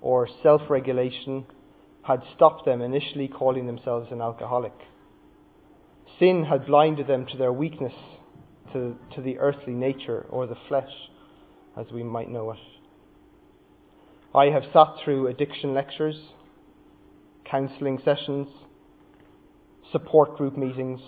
or 0.00 0.28
self 0.42 0.62
regulation 0.70 1.44
had 2.02 2.22
stopped 2.34 2.64
them 2.64 2.80
initially 2.80 3.26
calling 3.26 3.66
themselves 3.66 4.08
an 4.12 4.20
alcoholic. 4.20 4.74
Sin 6.18 6.44
had 6.44 6.66
blinded 6.66 7.08
them 7.08 7.26
to 7.26 7.36
their 7.36 7.52
weakness, 7.52 7.94
to, 8.72 8.96
to 9.14 9.20
the 9.20 9.38
earthly 9.38 9.72
nature 9.72 10.26
or 10.30 10.46
the 10.46 10.56
flesh, 10.68 10.90
as 11.76 11.86
we 11.92 12.04
might 12.04 12.30
know 12.30 12.52
it. 12.52 12.58
I 14.34 14.46
have 14.46 14.64
sat 14.72 14.94
through 15.04 15.26
addiction 15.26 15.74
lectures, 15.74 16.16
counselling 17.44 18.00
sessions, 18.04 18.48
support 19.90 20.36
group 20.36 20.56
meetings. 20.56 21.00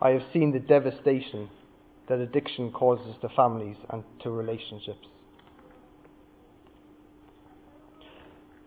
I 0.00 0.10
have 0.10 0.22
seen 0.32 0.52
the 0.52 0.60
devastation 0.60 1.48
that 2.10 2.18
addiction 2.18 2.72
causes 2.72 3.14
to 3.22 3.28
families 3.30 3.76
and 3.88 4.02
to 4.22 4.30
relationships. 4.30 5.06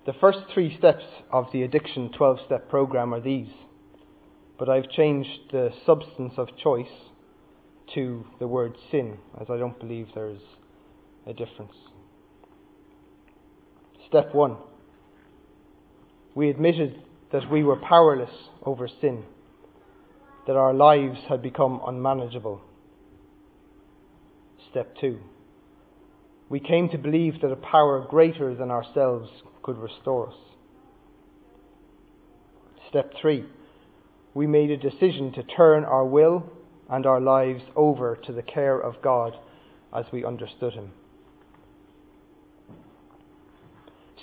The 0.06 0.14
first 0.14 0.40
three 0.54 0.76
steps 0.78 1.04
of 1.32 1.48
the 1.52 1.64
Addiction 1.64 2.10
12 2.18 2.40
step 2.46 2.70
program 2.70 3.14
are 3.14 3.20
these, 3.20 3.50
but 4.58 4.70
I've 4.70 4.90
changed 4.90 5.52
the 5.52 5.72
substance 5.86 6.34
of 6.38 6.48
choice 6.58 6.88
to 7.94 8.26
the 8.40 8.48
word 8.48 8.76
sin, 8.90 9.18
as 9.40 9.48
I 9.50 9.58
don't 9.58 9.78
believe 9.78 10.08
there's 10.16 10.42
a 11.28 11.34
difference. 11.34 11.74
Step 14.08 14.34
one 14.34 14.56
we 16.36 16.50
admitted 16.50 17.04
that 17.32 17.52
we 17.52 17.64
were 17.64 17.76
powerless 17.76 18.32
over 18.66 18.88
sin, 19.02 19.24
that 20.48 20.56
our 20.56 20.74
lives 20.74 21.20
had 21.30 21.42
become 21.42 21.80
unmanageable. 21.86 22.62
Step 24.74 24.96
two 25.00 25.20
we 26.54 26.60
came 26.60 26.88
to 26.90 27.00
believe 27.00 27.42
that 27.42 27.52
a 27.52 27.56
power 27.56 28.06
greater 28.08 28.54
than 28.54 28.70
ourselves 28.70 29.28
could 29.64 29.76
restore 29.76 30.30
us. 30.30 30.36
Step 32.90 33.12
three, 33.20 33.46
we 34.36 34.46
made 34.46 34.70
a 34.70 34.78
decision 34.78 35.32
to 35.34 35.42
turn 35.42 35.84
our 35.84 36.06
will 36.06 36.44
and 36.92 37.08
our 37.08 37.20
lives 37.20 37.64
over 37.76 38.16
to 38.26 38.32
the 38.32 38.44
care 38.44 38.80
of 38.80 39.02
God 39.02 39.34
as 39.98 40.06
we 40.14 40.24
understood 40.24 40.74
Him. 40.74 40.92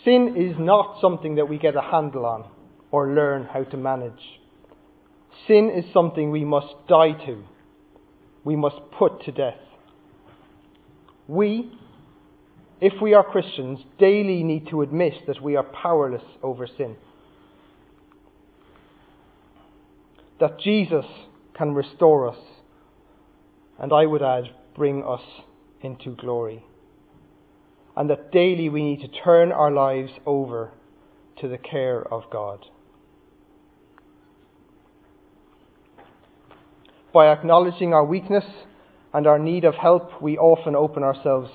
Sin 0.05 0.37
is 0.37 0.57
not 0.57 1.01
something 1.01 1.35
that 1.35 1.49
we 1.49 1.59
get 1.59 1.75
a 1.75 1.83
handle 1.83 2.25
on 2.25 2.45
or 2.93 3.13
learn 3.13 3.49
how 3.53 3.65
to 3.65 3.77
manage. 3.77 4.39
Sin 5.49 5.69
is 5.69 5.85
something 5.93 6.31
we 6.31 6.45
must 6.45 6.75
die 6.89 7.13
to. 7.27 7.43
We 8.45 8.55
must 8.55 8.77
put 8.97 9.25
to 9.25 9.33
death. 9.33 9.59
We, 11.31 11.71
if 12.81 13.01
we 13.01 13.15
are 13.15 13.23
Christians, 13.23 13.79
daily 14.01 14.43
need 14.43 14.67
to 14.71 14.83
admit 14.83 15.15
that 15.29 15.41
we 15.41 15.55
are 15.55 15.63
powerless 15.63 16.25
over 16.43 16.67
sin. 16.67 16.97
That 20.41 20.59
Jesus 20.59 21.05
can 21.57 21.73
restore 21.73 22.29
us, 22.29 22.39
and 23.79 23.93
I 23.93 24.07
would 24.07 24.23
add, 24.23 24.51
bring 24.75 25.05
us 25.05 25.23
into 25.83 26.17
glory. 26.17 26.65
And 27.97 28.11
that 28.11 28.33
daily 28.33 28.69
we 28.69 28.83
need 28.83 29.01
to 29.03 29.23
turn 29.23 29.53
our 29.53 29.71
lives 29.71 30.11
over 30.27 30.73
to 31.39 31.47
the 31.47 31.59
care 31.59 32.03
of 32.13 32.25
God. 32.33 32.67
By 37.13 37.29
acknowledging 37.29 37.95
our 37.95 38.05
weakness 38.05 38.45
and 39.13 39.27
our 39.27 39.39
need 39.39 39.65
of 39.65 39.75
help, 39.75 40.23
we 40.23 40.39
often 40.39 40.77
open 40.77 41.03
ourselves 41.03 41.51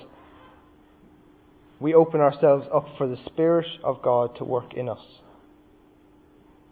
we 1.78 1.94
open 1.94 2.20
ourselves 2.20 2.66
up 2.74 2.86
for 2.96 3.06
the 3.06 3.18
Spirit 3.26 3.66
of 3.84 4.00
God 4.02 4.36
to 4.36 4.44
work 4.44 4.74
in 4.74 4.88
us. 4.88 5.02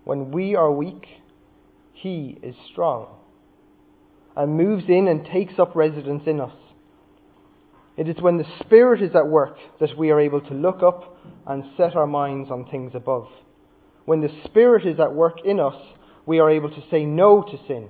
When 0.05 0.31
we 0.31 0.55
are 0.55 0.73
weak, 0.73 1.07
He 1.93 2.39
is 2.43 2.55
strong 2.73 3.09
and 4.37 4.57
moves 4.57 4.85
in 4.89 5.07
and 5.09 5.27
takes 5.27 5.59
up 5.59 5.77
residence 5.77 6.23
in 6.27 6.41
us. 6.41 6.55
It 7.97 8.09
is 8.09 8.17
when 8.21 8.39
the 8.39 8.47
Spirit 8.65 9.03
is 9.03 9.15
at 9.15 9.29
work 9.29 9.57
that 9.79 9.97
we 9.97 10.11
are 10.11 10.21
able 10.21 10.41
to 10.41 10.55
look 10.55 10.83
up 10.83 11.17
and 11.47 11.65
set 11.77 11.95
our 11.95 12.07
minds 12.07 12.51
on 12.51 12.69
things 12.69 12.93
above. 12.95 13.29
When 14.07 14.21
the 14.21 14.35
Spirit 14.47 14.87
is 14.87 14.99
at 14.99 15.15
work 15.15 15.37
in 15.45 15.61
us, 15.61 15.77
we 16.27 16.41
are 16.41 16.51
able 16.51 16.71
to 16.71 16.83
say 16.91 17.05
no 17.05 17.43
to 17.43 17.59
sin 17.69 17.89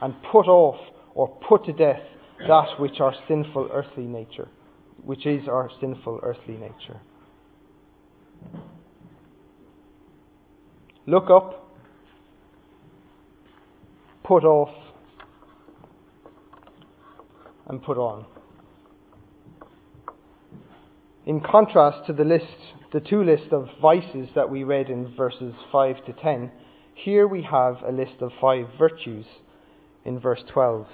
and 0.00 0.14
put 0.32 0.48
off 0.48 0.80
or 1.14 1.28
put 1.48 1.66
to 1.66 1.72
death 1.72 2.00
that 2.46 2.78
which 2.78 3.00
our 3.00 3.14
sinful 3.28 3.68
earthly 3.72 4.04
nature 4.04 4.48
which 5.06 5.24
is 5.24 5.46
our 5.48 5.70
sinful 5.80 6.20
earthly 6.22 6.56
nature. 6.56 7.00
Look 11.06 11.30
up, 11.30 11.70
put 14.24 14.44
off, 14.44 14.74
and 17.68 17.80
put 17.82 17.96
on. 17.98 18.26
In 21.24 21.40
contrast 21.40 22.06
to 22.06 22.12
the 22.12 22.24
list, 22.24 22.44
the 22.92 23.00
two 23.00 23.22
lists 23.22 23.48
of 23.52 23.68
vices 23.80 24.28
that 24.34 24.50
we 24.50 24.64
read 24.64 24.88
in 24.88 25.14
verses 25.16 25.54
5 25.70 26.04
to 26.06 26.12
10, 26.12 26.50
here 26.94 27.28
we 27.28 27.42
have 27.42 27.76
a 27.86 27.92
list 27.92 28.20
of 28.20 28.32
five 28.40 28.66
virtues 28.78 29.26
in 30.04 30.18
verse 30.18 30.42
12. 30.52 30.86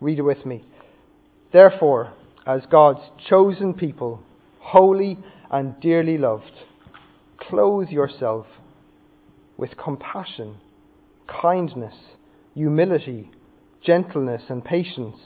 Read 0.00 0.18
it 0.18 0.22
with 0.22 0.46
me. 0.46 0.64
Therefore, 1.52 2.12
as 2.46 2.62
God's 2.70 3.00
chosen 3.28 3.74
people, 3.74 4.22
holy 4.60 5.18
and 5.50 5.78
dearly 5.80 6.16
loved, 6.16 6.52
clothe 7.38 7.88
yourself 7.88 8.46
with 9.56 9.76
compassion, 9.76 10.56
kindness, 11.26 11.94
humility, 12.54 13.30
gentleness, 13.84 14.42
and 14.48 14.64
patience. 14.64 15.16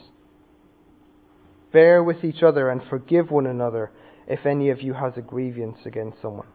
Bear 1.71 2.03
with 2.03 2.23
each 2.23 2.43
other 2.43 2.69
and 2.69 2.81
forgive 2.89 3.31
one 3.31 3.47
another 3.47 3.91
if 4.27 4.45
any 4.45 4.69
of 4.69 4.81
you 4.81 4.93
has 4.93 5.13
a 5.17 5.21
grievance 5.21 5.77
against 5.85 6.21
someone. 6.21 6.47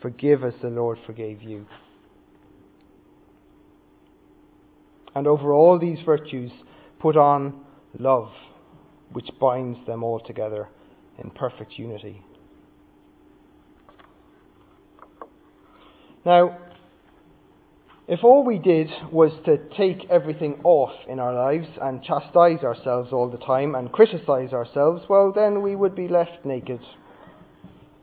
Forgive 0.00 0.44
as 0.44 0.54
the 0.62 0.68
Lord 0.68 0.98
forgave 1.04 1.42
you. 1.42 1.66
And 5.14 5.26
over 5.26 5.52
all 5.52 5.78
these 5.78 5.98
virtues, 6.04 6.52
put 7.00 7.16
on 7.16 7.64
love, 7.98 8.30
which 9.12 9.28
binds 9.40 9.78
them 9.86 10.02
all 10.02 10.20
together 10.20 10.68
in 11.22 11.30
perfect 11.30 11.78
unity. 11.78 12.22
Now, 16.24 16.58
if 18.08 18.24
all 18.24 18.44
we 18.44 18.58
did 18.58 18.90
was 19.12 19.32
to 19.44 19.58
take 19.76 20.08
everything 20.10 20.60
off 20.64 20.92
in 21.08 21.18
our 21.18 21.34
lives 21.34 21.68
and 21.80 22.02
chastise 22.02 22.62
ourselves 22.62 23.12
all 23.12 23.30
the 23.30 23.38
time 23.38 23.74
and 23.74 23.92
criticize 23.92 24.52
ourselves, 24.52 25.04
well, 25.08 25.32
then 25.34 25.62
we 25.62 25.76
would 25.76 25.94
be 25.94 26.08
left 26.08 26.44
naked, 26.44 26.80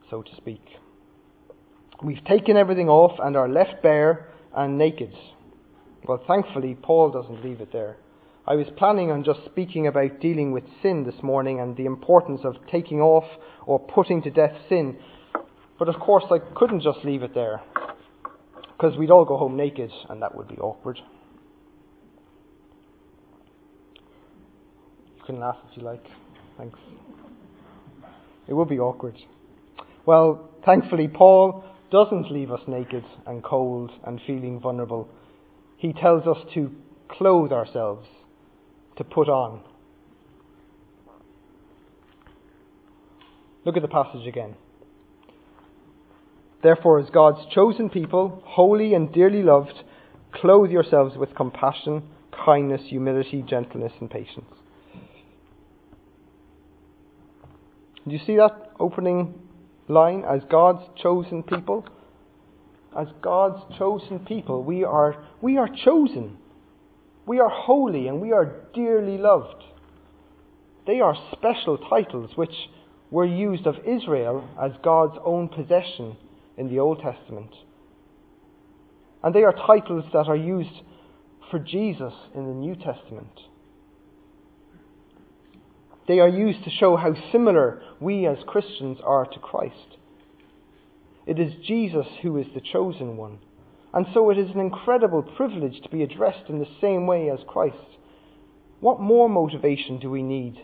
so 0.10 0.21
to 0.21 0.36
speak. 0.38 0.62
We've 2.03 2.23
taken 2.23 2.55
everything 2.55 2.89
off 2.89 3.19
and 3.19 3.36
are 3.36 3.49
left 3.49 3.81
bare 3.81 4.29
and 4.55 4.77
naked. 4.77 5.13
Well, 6.08 6.23
thankfully, 6.27 6.77
Paul 6.79 7.10
doesn't 7.10 7.43
leave 7.43 7.62
it 7.62 7.71
there. 7.71 7.97
I 8.47 8.55
was 8.55 8.67
planning 8.77 9.10
on 9.10 9.23
just 9.23 9.39
speaking 9.45 9.88
about 9.88 10.19
dealing 10.21 10.51
with 10.51 10.63
sin 10.84 11.03
this 11.03 11.23
morning 11.23 11.60
and 11.60 11.75
the 11.75 11.86
importance 11.86 12.41
of 12.43 12.55
taking 12.71 13.01
off 13.01 13.25
or 13.65 13.79
putting 13.79 14.21
to 14.21 14.29
death 14.29 14.55
sin. 14.69 14.97
But 15.79 15.89
of 15.89 15.99
course, 15.99 16.25
I 16.29 16.38
couldn't 16.55 16.81
just 16.81 16.99
leave 17.03 17.23
it 17.23 17.34
there 17.34 17.62
because 18.77 18.97
we'd 18.97 19.10
all 19.10 19.25
go 19.25 19.38
home 19.38 19.58
naked, 19.58 19.91
and 20.10 20.21
that 20.21 20.36
would 20.36 20.47
be 20.47 20.58
awkward. 20.58 20.99
You 25.17 25.23
can 25.25 25.39
laugh 25.39 25.58
if 25.71 25.77
you 25.77 25.84
like. 25.84 26.05
Thanks. 26.58 26.77
It 28.47 28.53
would 28.53 28.69
be 28.69 28.79
awkward. 28.79 29.15
Well, 30.05 30.49
thankfully, 30.63 31.08
Paul 31.08 31.63
doesn't 31.91 32.31
leave 32.31 32.51
us 32.51 32.62
naked 32.67 33.03
and 33.25 33.43
cold 33.43 33.91
and 34.05 34.21
feeling 34.27 34.60
vulnerable. 34.60 35.10
He 35.77 35.93
tells 35.93 36.27
us 36.27 36.38
to 36.53 36.71
clothe 37.08 37.51
ourselves, 37.51 38.08
to 38.97 39.03
put 39.03 39.29
on. 39.29 39.62
Look 43.65 43.75
at 43.75 43.81
the 43.81 43.88
passage 43.88 44.27
again. 44.27 44.55
Therefore, 46.62 46.99
as 46.99 47.10
God's 47.10 47.45
chosen 47.53 47.89
people, 47.89 48.41
holy 48.45 48.93
and 48.93 49.12
dearly 49.12 49.43
loved, 49.43 49.84
clothe 50.34 50.71
yourselves 50.71 51.17
with 51.17 51.36
compassion, 51.36 52.03
kindness, 52.45 52.81
humility, 52.88 53.43
gentleness, 53.47 53.93
and 53.99 54.10
patience. 54.10 54.45
Do 58.08 58.13
you 58.13 58.19
see 58.25 58.36
that 58.38 58.71
opening 58.79 59.34
line? 59.88 60.23
As 60.29 60.41
God's 60.49 60.84
chosen 61.01 61.41
people? 61.43 61.88
As 62.97 63.08
God's 63.21 63.62
chosen 63.77 64.19
people, 64.19 64.63
we 64.63 64.84
are, 64.84 65.23
we 65.41 65.58
are 65.58 65.67
chosen. 65.67 66.38
We 67.25 67.39
are 67.39 67.49
holy 67.49 68.07
and 68.07 68.21
we 68.21 68.31
are 68.31 68.63
dearly 68.73 69.17
loved. 69.17 69.63
They 70.85 70.99
are 70.99 71.15
special 71.31 71.77
titles 71.77 72.31
which 72.35 72.53
were 73.09 73.25
used 73.25 73.65
of 73.65 73.75
Israel 73.85 74.47
as 74.61 74.71
God's 74.83 75.17
own 75.23 75.49
possession 75.49 76.17
in 76.57 76.69
the 76.69 76.79
Old 76.79 77.01
Testament. 77.01 77.51
And 79.23 79.33
they 79.33 79.43
are 79.43 79.53
titles 79.53 80.05
that 80.13 80.27
are 80.27 80.35
used 80.35 80.81
for 81.49 81.59
Jesus 81.59 82.13
in 82.35 82.45
the 82.45 82.53
New 82.53 82.75
Testament. 82.75 83.39
They 86.07 86.19
are 86.19 86.29
used 86.29 86.63
to 86.63 86.69
show 86.69 86.95
how 86.95 87.15
similar 87.31 87.81
we 87.99 88.27
as 88.27 88.38
Christians 88.45 88.99
are 89.03 89.25
to 89.25 89.39
Christ. 89.39 89.97
It 91.25 91.39
is 91.39 91.53
Jesus 91.65 92.05
who 92.21 92.38
is 92.38 92.45
the 92.53 92.61
chosen 92.61 93.17
one. 93.17 93.39
And 93.95 94.05
so 94.13 94.29
it 94.29 94.38
is 94.38 94.51
an 94.51 94.60
incredible 94.60 95.23
privilege 95.23 95.81
to 95.81 95.89
be 95.89 96.03
addressed 96.03 96.49
in 96.49 96.60
the 96.60 96.67
same 96.79 97.08
way 97.08 97.29
as 97.29 97.39
Christ. 97.47 97.97
What 98.81 98.99
more 98.99 99.29
motivation 99.29 99.99
do 99.99 100.12
we 100.12 100.21
need 100.21 100.60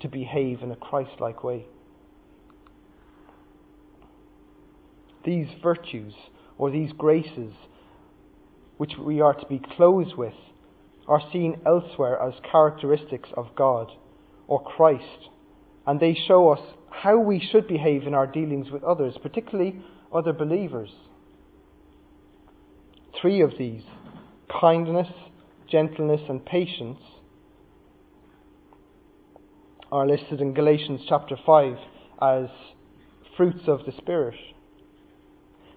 to 0.00 0.08
behave 0.08 0.62
in 0.62 0.70
a 0.70 0.76
Christ 0.76 1.18
like 1.18 1.42
way? 1.42 1.66
these 5.24 5.48
virtues 5.62 6.14
or 6.58 6.70
these 6.70 6.92
graces 6.92 7.52
which 8.76 8.92
we 8.98 9.20
are 9.20 9.34
to 9.34 9.46
be 9.46 9.60
clothed 9.76 10.14
with 10.16 10.34
are 11.06 11.22
seen 11.32 11.60
elsewhere 11.66 12.20
as 12.20 12.34
characteristics 12.50 13.28
of 13.36 13.54
God 13.54 13.90
or 14.46 14.62
Christ, 14.62 15.28
and 15.86 16.00
they 16.00 16.14
show 16.14 16.50
us 16.50 16.60
how 16.90 17.18
we 17.18 17.40
should 17.40 17.66
behave 17.68 18.06
in 18.06 18.14
our 18.14 18.26
dealings 18.26 18.70
with 18.70 18.82
others, 18.84 19.16
particularly 19.22 19.82
other 20.12 20.32
believers. 20.32 20.90
Three 23.20 23.40
of 23.40 23.52
these 23.58 23.82
kindness, 24.60 25.08
gentleness, 25.70 26.20
and 26.28 26.44
patience 26.44 27.00
are 29.90 30.06
listed 30.06 30.40
in 30.40 30.54
Galatians 30.54 31.00
chapter 31.08 31.36
5 31.46 31.76
as 32.20 32.48
fruits 33.36 33.62
of 33.66 33.84
the 33.86 33.92
Spirit. 33.92 34.34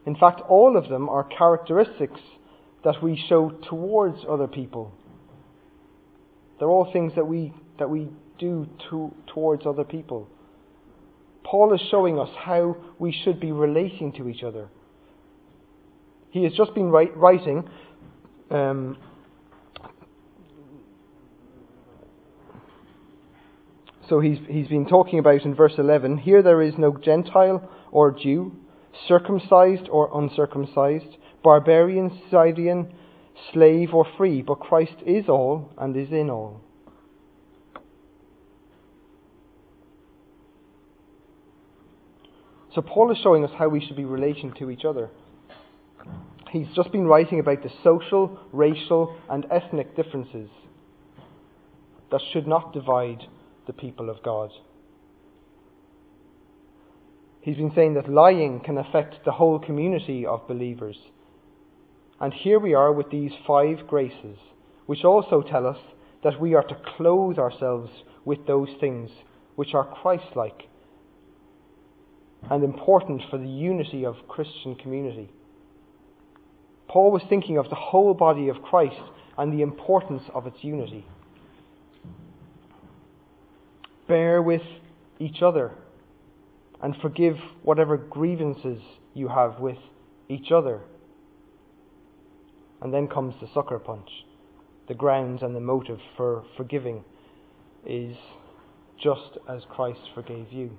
In 0.06 0.16
fact, 0.16 0.42
all 0.48 0.78
of 0.78 0.90
them 0.90 1.10
are 1.10 1.24
characteristics 1.24 2.20
that 2.84 3.04
we 3.04 3.22
show 3.30 3.52
towards 3.70 4.20
other 4.28 4.48
people. 4.48 4.94
They're 6.60 6.70
all 6.70 6.92
things 6.92 7.14
that 7.16 7.28
we, 7.28 7.54
that 7.78 7.90
we 7.90 8.08
do 8.40 8.68
to, 8.90 9.14
towards 9.28 9.66
other 9.66 9.84
people. 9.84 10.28
Paul 11.44 11.74
is 11.74 11.82
showing 11.92 12.20
us 12.20 12.30
how 12.38 12.78
we 13.00 13.12
should 13.12 13.40
be 13.40 13.52
relating 13.52 14.12
to 14.14 14.28
each 14.28 14.44
other. 14.44 14.70
He 16.38 16.44
has 16.44 16.54
just 16.54 16.76
been 16.76 16.92
write, 16.92 17.18
writing 17.18 17.68
um, 18.52 18.96
so 24.08 24.20
he's, 24.20 24.38
he's 24.48 24.68
been 24.68 24.86
talking 24.86 25.18
about 25.18 25.42
in 25.42 25.56
verse 25.56 25.74
11 25.80 26.20
here 26.20 26.44
there 26.44 26.62
is 26.62 26.76
no 26.78 26.96
Gentile 26.96 27.68
or 27.92 28.12
Jew 28.12 28.56
circumcised 29.08 29.90
or 29.90 30.12
uncircumcised, 30.14 31.18
barbarian, 31.44 32.22
Scythian, 32.30 32.94
slave 33.52 33.96
or 33.96 34.06
free, 34.16 34.44
but 34.44 34.60
Christ 34.60 34.96
is 35.08 35.28
all 35.28 35.72
and 35.76 35.98
is 35.98 36.12
in 36.12 36.30
all. 36.30 36.62
So 42.76 42.84
Paul 42.84 43.12
is 43.12 43.18
showing 43.24 43.44
us 43.44 43.52
how 43.58 43.70
we 43.70 43.84
should 43.84 43.96
be 43.96 44.06
relating 44.06 44.54
to 44.60 44.70
each 44.70 44.86
other. 44.86 45.10
He's 46.58 46.76
just 46.76 46.92
been 46.92 47.06
writing 47.06 47.40
about 47.40 47.62
the 47.62 47.70
social, 47.84 48.40
racial, 48.52 49.16
and 49.30 49.46
ethnic 49.52 49.96
differences 49.96 50.50
that 52.12 52.22
should 52.34 52.48
not 52.48 52.74
divide 52.74 53.24
the 53.68 53.74
people 53.74 54.10
of 54.10 54.24
God. 54.24 54.50
He's 57.42 57.58
been 57.58 57.74
saying 57.76 57.94
that 57.94 58.10
lying 58.10 58.60
can 58.60 58.80
affect 58.80 59.24
the 59.24 59.34
whole 59.34 59.60
community 59.60 60.26
of 60.26 60.48
believers. 60.48 60.98
And 62.20 62.34
here 62.34 62.60
we 62.60 62.74
are 62.74 62.92
with 62.92 63.12
these 63.12 63.34
five 63.46 63.86
graces, 63.88 64.38
which 64.88 65.04
also 65.04 65.44
tell 65.44 65.68
us 65.68 65.78
that 66.24 66.42
we 66.42 66.56
are 66.56 66.64
to 66.64 66.82
clothe 66.98 67.38
ourselves 67.38 67.92
with 68.26 68.48
those 68.48 68.70
things 68.80 69.12
which 69.56 69.76
are 69.76 69.86
Christ 69.86 70.36
like 70.36 70.64
and 72.50 72.64
important 72.64 73.22
for 73.30 73.38
the 73.38 73.48
unity 73.48 74.06
of 74.06 74.28
Christian 74.28 74.74
community. 74.74 75.30
Paul 76.88 77.12
was 77.12 77.24
thinking 77.28 77.58
of 77.58 77.70
the 77.70 77.76
whole 77.76 78.14
body 78.14 78.48
of 78.48 78.62
Christ 78.62 79.02
and 79.38 79.52
the 79.52 79.62
importance 79.62 80.24
of 80.34 80.48
its 80.48 80.64
unity. 80.64 81.06
Bear 84.08 84.42
with 84.42 84.62
each 85.20 85.42
other 85.42 85.74
and 86.82 86.96
forgive 87.02 87.36
whatever 87.64 87.98
grievances 87.98 88.82
you 89.14 89.28
have 89.28 89.60
with 89.60 89.78
each 90.30 90.52
other. 90.52 90.82
And 92.82 92.94
then 92.94 93.08
comes 93.08 93.36
the 93.42 93.48
sucker 93.54 93.80
punch. 93.80 94.10
The 94.88 94.94
grounds 94.94 95.42
and 95.42 95.56
the 95.56 95.60
motive 95.60 96.00
for 96.16 96.46
forgiving 96.56 97.04
is 97.86 98.16
just 99.02 99.38
as 99.50 99.64
Christ 99.70 100.00
forgave 100.14 100.52
you. 100.52 100.78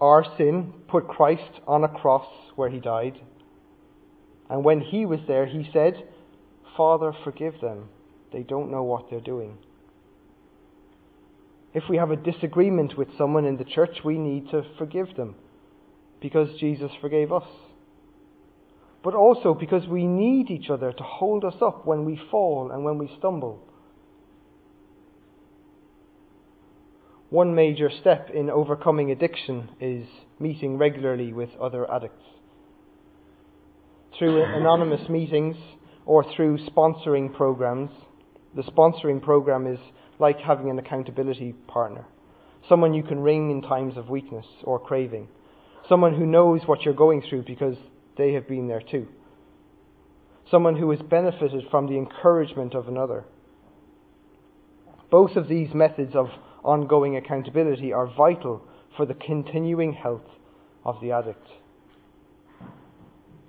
Our 0.00 0.24
sin 0.36 0.72
put 0.88 1.08
Christ 1.08 1.60
on 1.66 1.84
a 1.84 1.88
cross 1.88 2.26
where 2.56 2.70
he 2.70 2.78
died. 2.78 3.20
And 4.48 4.64
when 4.64 4.80
he 4.80 5.06
was 5.06 5.20
there, 5.26 5.46
he 5.46 5.68
said, 5.72 5.94
Father, 6.76 7.12
forgive 7.24 7.60
them. 7.60 7.88
They 8.32 8.42
don't 8.42 8.70
know 8.70 8.82
what 8.82 9.08
they're 9.10 9.20
doing. 9.20 9.58
If 11.72 11.84
we 11.88 11.96
have 11.96 12.10
a 12.10 12.16
disagreement 12.16 12.96
with 12.96 13.08
someone 13.18 13.44
in 13.44 13.56
the 13.56 13.64
church, 13.64 13.98
we 14.04 14.18
need 14.18 14.50
to 14.50 14.62
forgive 14.78 15.16
them 15.16 15.34
because 16.20 16.48
Jesus 16.58 16.90
forgave 17.00 17.32
us. 17.32 17.46
But 19.02 19.14
also 19.14 19.54
because 19.54 19.86
we 19.86 20.06
need 20.06 20.50
each 20.50 20.70
other 20.70 20.92
to 20.92 21.02
hold 21.02 21.44
us 21.44 21.56
up 21.60 21.84
when 21.86 22.04
we 22.04 22.20
fall 22.30 22.70
and 22.72 22.84
when 22.84 22.98
we 22.98 23.14
stumble. 23.18 23.60
One 27.28 27.54
major 27.54 27.90
step 28.00 28.30
in 28.32 28.48
overcoming 28.48 29.10
addiction 29.10 29.70
is 29.80 30.06
meeting 30.38 30.78
regularly 30.78 31.32
with 31.32 31.50
other 31.60 31.90
addicts. 31.90 32.24
Through 34.18 34.44
anonymous 34.44 35.08
meetings 35.08 35.56
or 36.06 36.24
through 36.34 36.58
sponsoring 36.66 37.34
programs. 37.34 37.90
The 38.54 38.62
sponsoring 38.62 39.20
program 39.20 39.66
is 39.66 39.80
like 40.20 40.38
having 40.38 40.70
an 40.70 40.78
accountability 40.78 41.52
partner, 41.66 42.06
someone 42.68 42.94
you 42.94 43.02
can 43.02 43.18
ring 43.18 43.50
in 43.50 43.62
times 43.62 43.96
of 43.96 44.08
weakness 44.08 44.46
or 44.62 44.78
craving, 44.78 45.26
someone 45.88 46.14
who 46.14 46.26
knows 46.26 46.60
what 46.66 46.82
you're 46.82 46.94
going 46.94 47.22
through 47.28 47.42
because 47.42 47.76
they 48.16 48.32
have 48.34 48.46
been 48.46 48.68
there 48.68 48.82
too, 48.82 49.08
someone 50.48 50.76
who 50.76 50.90
has 50.90 51.00
benefited 51.02 51.64
from 51.68 51.88
the 51.88 51.96
encouragement 51.96 52.74
of 52.74 52.86
another. 52.86 53.24
Both 55.10 55.34
of 55.34 55.48
these 55.48 55.74
methods 55.74 56.14
of 56.14 56.28
ongoing 56.62 57.16
accountability 57.16 57.92
are 57.92 58.06
vital 58.06 58.62
for 58.96 59.06
the 59.06 59.14
continuing 59.14 59.92
health 59.92 60.28
of 60.84 61.00
the 61.02 61.10
addict. 61.10 61.48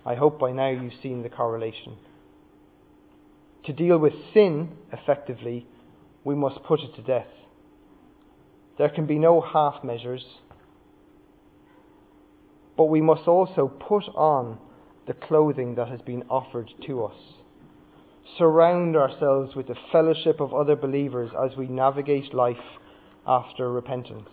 I 0.06 0.16
hope 0.16 0.40
by 0.40 0.52
now 0.52 0.70
you've 0.70 1.02
seen 1.02 1.24
the 1.24 1.30
correlation. 1.30 1.98
To 3.66 3.74
deal 3.74 3.98
with 3.98 4.14
sin 4.34 4.78
effectively, 4.94 5.66
we 6.24 6.36
must 6.36 6.64
put 6.64 6.82
it 6.82 6.96
to 6.96 7.02
death. 7.02 7.28
There 8.78 8.90
can 8.90 9.08
be 9.08 9.18
no 9.18 9.42
half 9.42 9.84
measures, 9.84 10.24
but 12.78 12.86
we 12.86 13.02
must 13.02 13.28
also 13.28 13.68
put 13.68 14.04
on 14.16 14.60
the 15.08 15.14
clothing 15.14 15.76
that 15.76 15.88
has 15.88 16.02
been 16.02 16.24
offered 16.30 16.70
to 16.86 17.06
us. 17.06 17.16
Surround 18.38 18.96
ourselves 18.96 19.56
with 19.56 19.68
the 19.68 19.76
fellowship 19.92 20.40
of 20.40 20.54
other 20.54 20.76
believers 20.76 21.32
as 21.44 21.56
we 21.58 21.68
navigate 21.68 22.34
life 22.34 22.58
after 23.26 23.72
repentance, 23.72 24.30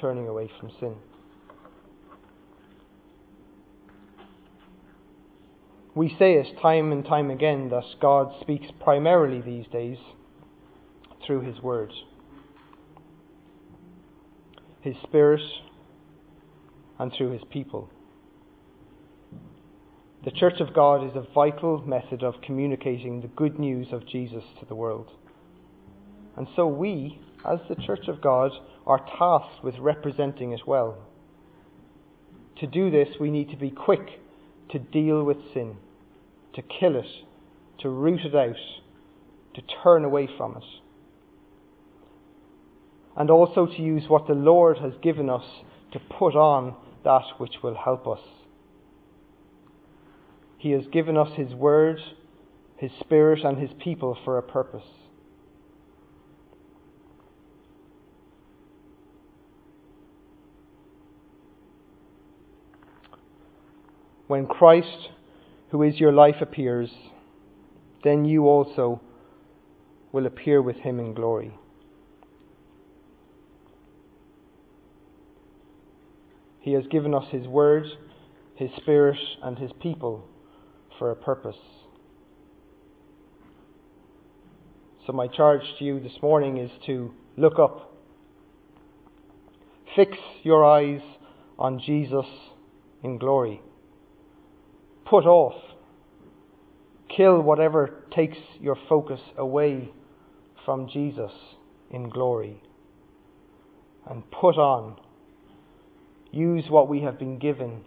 turning 0.00 0.28
away 0.28 0.50
from 0.58 0.70
sin. 0.78 0.94
We 5.94 6.14
say 6.18 6.34
it 6.34 6.60
time 6.60 6.92
and 6.92 7.04
time 7.04 7.30
again 7.30 7.68
that 7.70 7.84
God 8.00 8.32
speaks 8.40 8.66
primarily 8.80 9.40
these 9.40 9.66
days 9.72 9.98
through 11.26 11.40
His 11.40 11.60
Word. 11.60 11.92
His 14.82 14.94
Spirit 15.02 15.42
and 16.98 17.12
through 17.12 17.32
His 17.32 17.42
people. 17.50 17.90
The 20.24 20.30
Church 20.30 20.60
of 20.60 20.74
God 20.74 21.04
is 21.04 21.16
a 21.16 21.26
vital 21.34 21.82
method 21.86 22.22
of 22.22 22.40
communicating 22.42 23.20
the 23.20 23.28
good 23.28 23.58
news 23.58 23.88
of 23.90 24.06
Jesus 24.06 24.44
to 24.60 24.66
the 24.66 24.74
world. 24.74 25.10
And 26.36 26.46
so 26.54 26.68
we, 26.68 27.20
as 27.44 27.58
the 27.68 27.74
Church 27.74 28.06
of 28.06 28.20
God, 28.20 28.52
are 28.86 29.04
tasked 29.18 29.64
with 29.64 29.78
representing 29.78 30.52
it 30.52 30.66
well. 30.66 30.98
To 32.60 32.66
do 32.66 32.90
this, 32.90 33.08
we 33.18 33.30
need 33.30 33.50
to 33.50 33.56
be 33.56 33.70
quick 33.70 34.20
to 34.70 34.78
deal 34.78 35.24
with 35.24 35.38
sin 35.52 35.76
to 36.54 36.62
kill 36.62 36.96
it, 36.96 37.06
to 37.80 37.88
root 37.88 38.20
it 38.24 38.34
out, 38.34 38.56
to 39.54 39.62
turn 39.82 40.04
away 40.04 40.28
from 40.36 40.56
it. 40.56 40.64
And 43.16 43.30
also 43.30 43.66
to 43.66 43.82
use 43.82 44.04
what 44.08 44.26
the 44.26 44.34
Lord 44.34 44.78
has 44.78 44.92
given 45.02 45.28
us 45.28 45.44
to 45.92 45.98
put 45.98 46.34
on 46.34 46.74
that 47.04 47.24
which 47.38 47.56
will 47.62 47.74
help 47.74 48.06
us. 48.06 48.20
He 50.58 50.70
has 50.72 50.86
given 50.92 51.16
us 51.16 51.30
His 51.36 51.54
Word, 51.54 51.98
His 52.76 52.90
Spirit, 53.00 53.44
and 53.44 53.58
His 53.58 53.70
people 53.82 54.16
for 54.24 54.38
a 54.38 54.42
purpose. 54.42 54.86
When 64.30 64.46
Christ 64.46 65.08
who 65.70 65.82
is 65.82 65.98
your 65.98 66.12
life 66.12 66.36
appears, 66.40 66.88
then 68.04 68.24
you 68.24 68.46
also 68.46 69.00
will 70.12 70.24
appear 70.24 70.62
with 70.62 70.76
him 70.76 71.00
in 71.00 71.14
glory. 71.14 71.52
He 76.60 76.74
has 76.74 76.84
given 76.86 77.12
us 77.12 77.24
his 77.32 77.48
word, 77.48 77.86
his 78.54 78.70
spirit, 78.76 79.18
and 79.42 79.58
his 79.58 79.72
people 79.80 80.28
for 80.96 81.10
a 81.10 81.16
purpose. 81.16 81.58
So, 85.08 85.12
my 85.12 85.26
charge 85.26 85.62
to 85.80 85.84
you 85.84 85.98
this 85.98 86.22
morning 86.22 86.56
is 86.56 86.70
to 86.86 87.12
look 87.36 87.58
up. 87.58 87.96
Fix 89.96 90.16
your 90.44 90.64
eyes 90.64 91.00
on 91.58 91.80
Jesus 91.84 92.26
in 93.02 93.18
glory 93.18 93.60
put 95.10 95.26
off. 95.26 95.60
Kill 97.14 97.42
whatever 97.42 98.04
takes 98.14 98.38
your 98.60 98.76
focus 98.88 99.20
away 99.36 99.90
from 100.64 100.88
Jesus 100.88 101.32
in 101.90 102.08
glory. 102.08 102.62
And 104.08 104.22
put 104.30 104.56
on. 104.56 104.96
Use 106.30 106.64
what 106.70 106.88
we 106.88 107.02
have 107.02 107.18
been 107.18 107.38
given. 107.38 107.82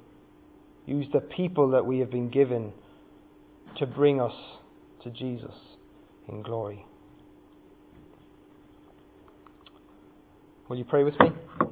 Use 0.86 1.08
the 1.14 1.22
people 1.22 1.72
that 1.72 1.86
we 1.86 2.00
have 2.00 2.12
been 2.12 2.30
given 2.30 2.74
to 3.78 3.86
bring 3.86 4.20
us 4.20 4.34
to 5.04 5.10
Jesus 5.10 5.56
in 6.28 6.44
glory. 6.44 6.86
Will 10.68 10.78
you 10.78 10.86
pray 10.86 11.04
with 11.04 11.18
me? 11.20 11.63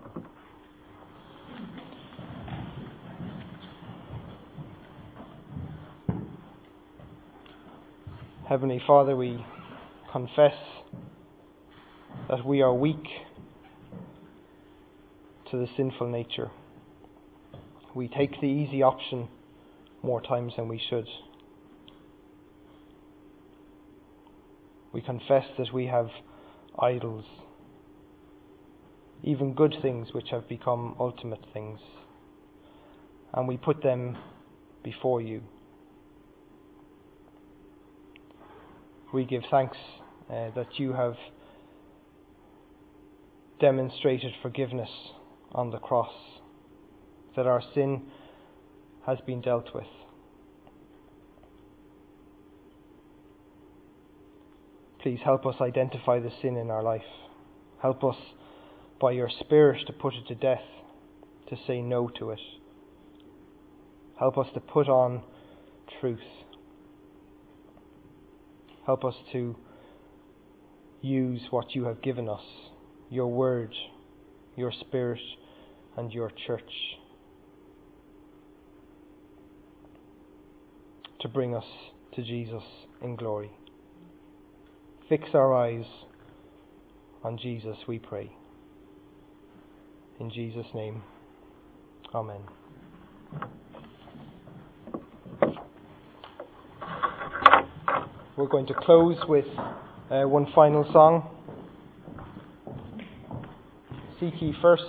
Heavenly 8.51 8.81
Father, 8.85 9.15
we 9.15 9.45
confess 10.11 10.55
that 12.27 12.45
we 12.45 12.61
are 12.61 12.73
weak 12.73 13.07
to 15.49 15.55
the 15.55 15.67
sinful 15.77 16.09
nature. 16.09 16.51
We 17.95 18.09
take 18.09 18.41
the 18.41 18.47
easy 18.47 18.83
option 18.83 19.29
more 20.03 20.19
times 20.19 20.51
than 20.57 20.67
we 20.67 20.81
should. 20.89 21.07
We 24.91 24.99
confess 24.99 25.45
that 25.57 25.71
we 25.73 25.85
have 25.85 26.09
idols, 26.77 27.23
even 29.23 29.53
good 29.53 29.77
things 29.81 30.09
which 30.11 30.27
have 30.31 30.49
become 30.49 30.97
ultimate 30.99 31.45
things, 31.53 31.79
and 33.33 33.47
we 33.47 33.55
put 33.55 33.81
them 33.81 34.17
before 34.83 35.21
you. 35.21 35.41
We 39.13 39.25
give 39.25 39.43
thanks 39.51 39.77
uh, 40.29 40.49
that 40.55 40.67
you 40.77 40.93
have 40.93 41.15
demonstrated 43.59 44.33
forgiveness 44.41 44.89
on 45.51 45.69
the 45.71 45.77
cross, 45.77 46.13
that 47.35 47.45
our 47.45 47.61
sin 47.73 48.03
has 49.05 49.19
been 49.25 49.41
dealt 49.41 49.73
with. 49.73 49.87
Please 55.01 55.19
help 55.23 55.45
us 55.45 55.55
identify 55.59 56.19
the 56.19 56.31
sin 56.41 56.55
in 56.57 56.69
our 56.69 56.83
life. 56.83 57.01
Help 57.81 58.03
us 58.03 58.15
by 58.99 59.11
your 59.11 59.29
Spirit 59.39 59.85
to 59.87 59.93
put 59.93 60.13
it 60.13 60.27
to 60.27 60.35
death, 60.35 60.61
to 61.49 61.57
say 61.65 61.81
no 61.81 62.07
to 62.19 62.29
it. 62.29 62.39
Help 64.19 64.37
us 64.37 64.47
to 64.53 64.59
put 64.59 64.87
on 64.87 65.23
truth. 65.99 66.19
Help 68.85 69.05
us 69.05 69.15
to 69.31 69.55
use 71.01 71.41
what 71.49 71.75
you 71.75 71.85
have 71.85 72.01
given 72.01 72.27
us 72.29 72.41
your 73.09 73.27
word, 73.27 73.73
your 74.55 74.71
spirit, 74.71 75.19
and 75.97 76.13
your 76.13 76.31
church 76.47 76.71
to 81.19 81.27
bring 81.27 81.53
us 81.53 81.65
to 82.15 82.23
Jesus 82.23 82.63
in 83.01 83.15
glory. 83.15 83.51
Fix 85.09 85.29
our 85.33 85.53
eyes 85.53 85.85
on 87.23 87.37
Jesus, 87.37 87.77
we 87.87 87.99
pray. 87.99 88.31
In 90.19 90.31
Jesus' 90.31 90.67
name, 90.73 91.03
Amen. 92.13 92.41
We're 98.37 98.47
going 98.47 98.65
to 98.67 98.73
close 98.73 99.17
with 99.27 99.45
uh, 100.09 100.23
one 100.23 100.47
final 100.55 100.85
song. 100.93 101.29
Seek 104.21 104.41
ye 104.41 104.53
first 104.61 104.83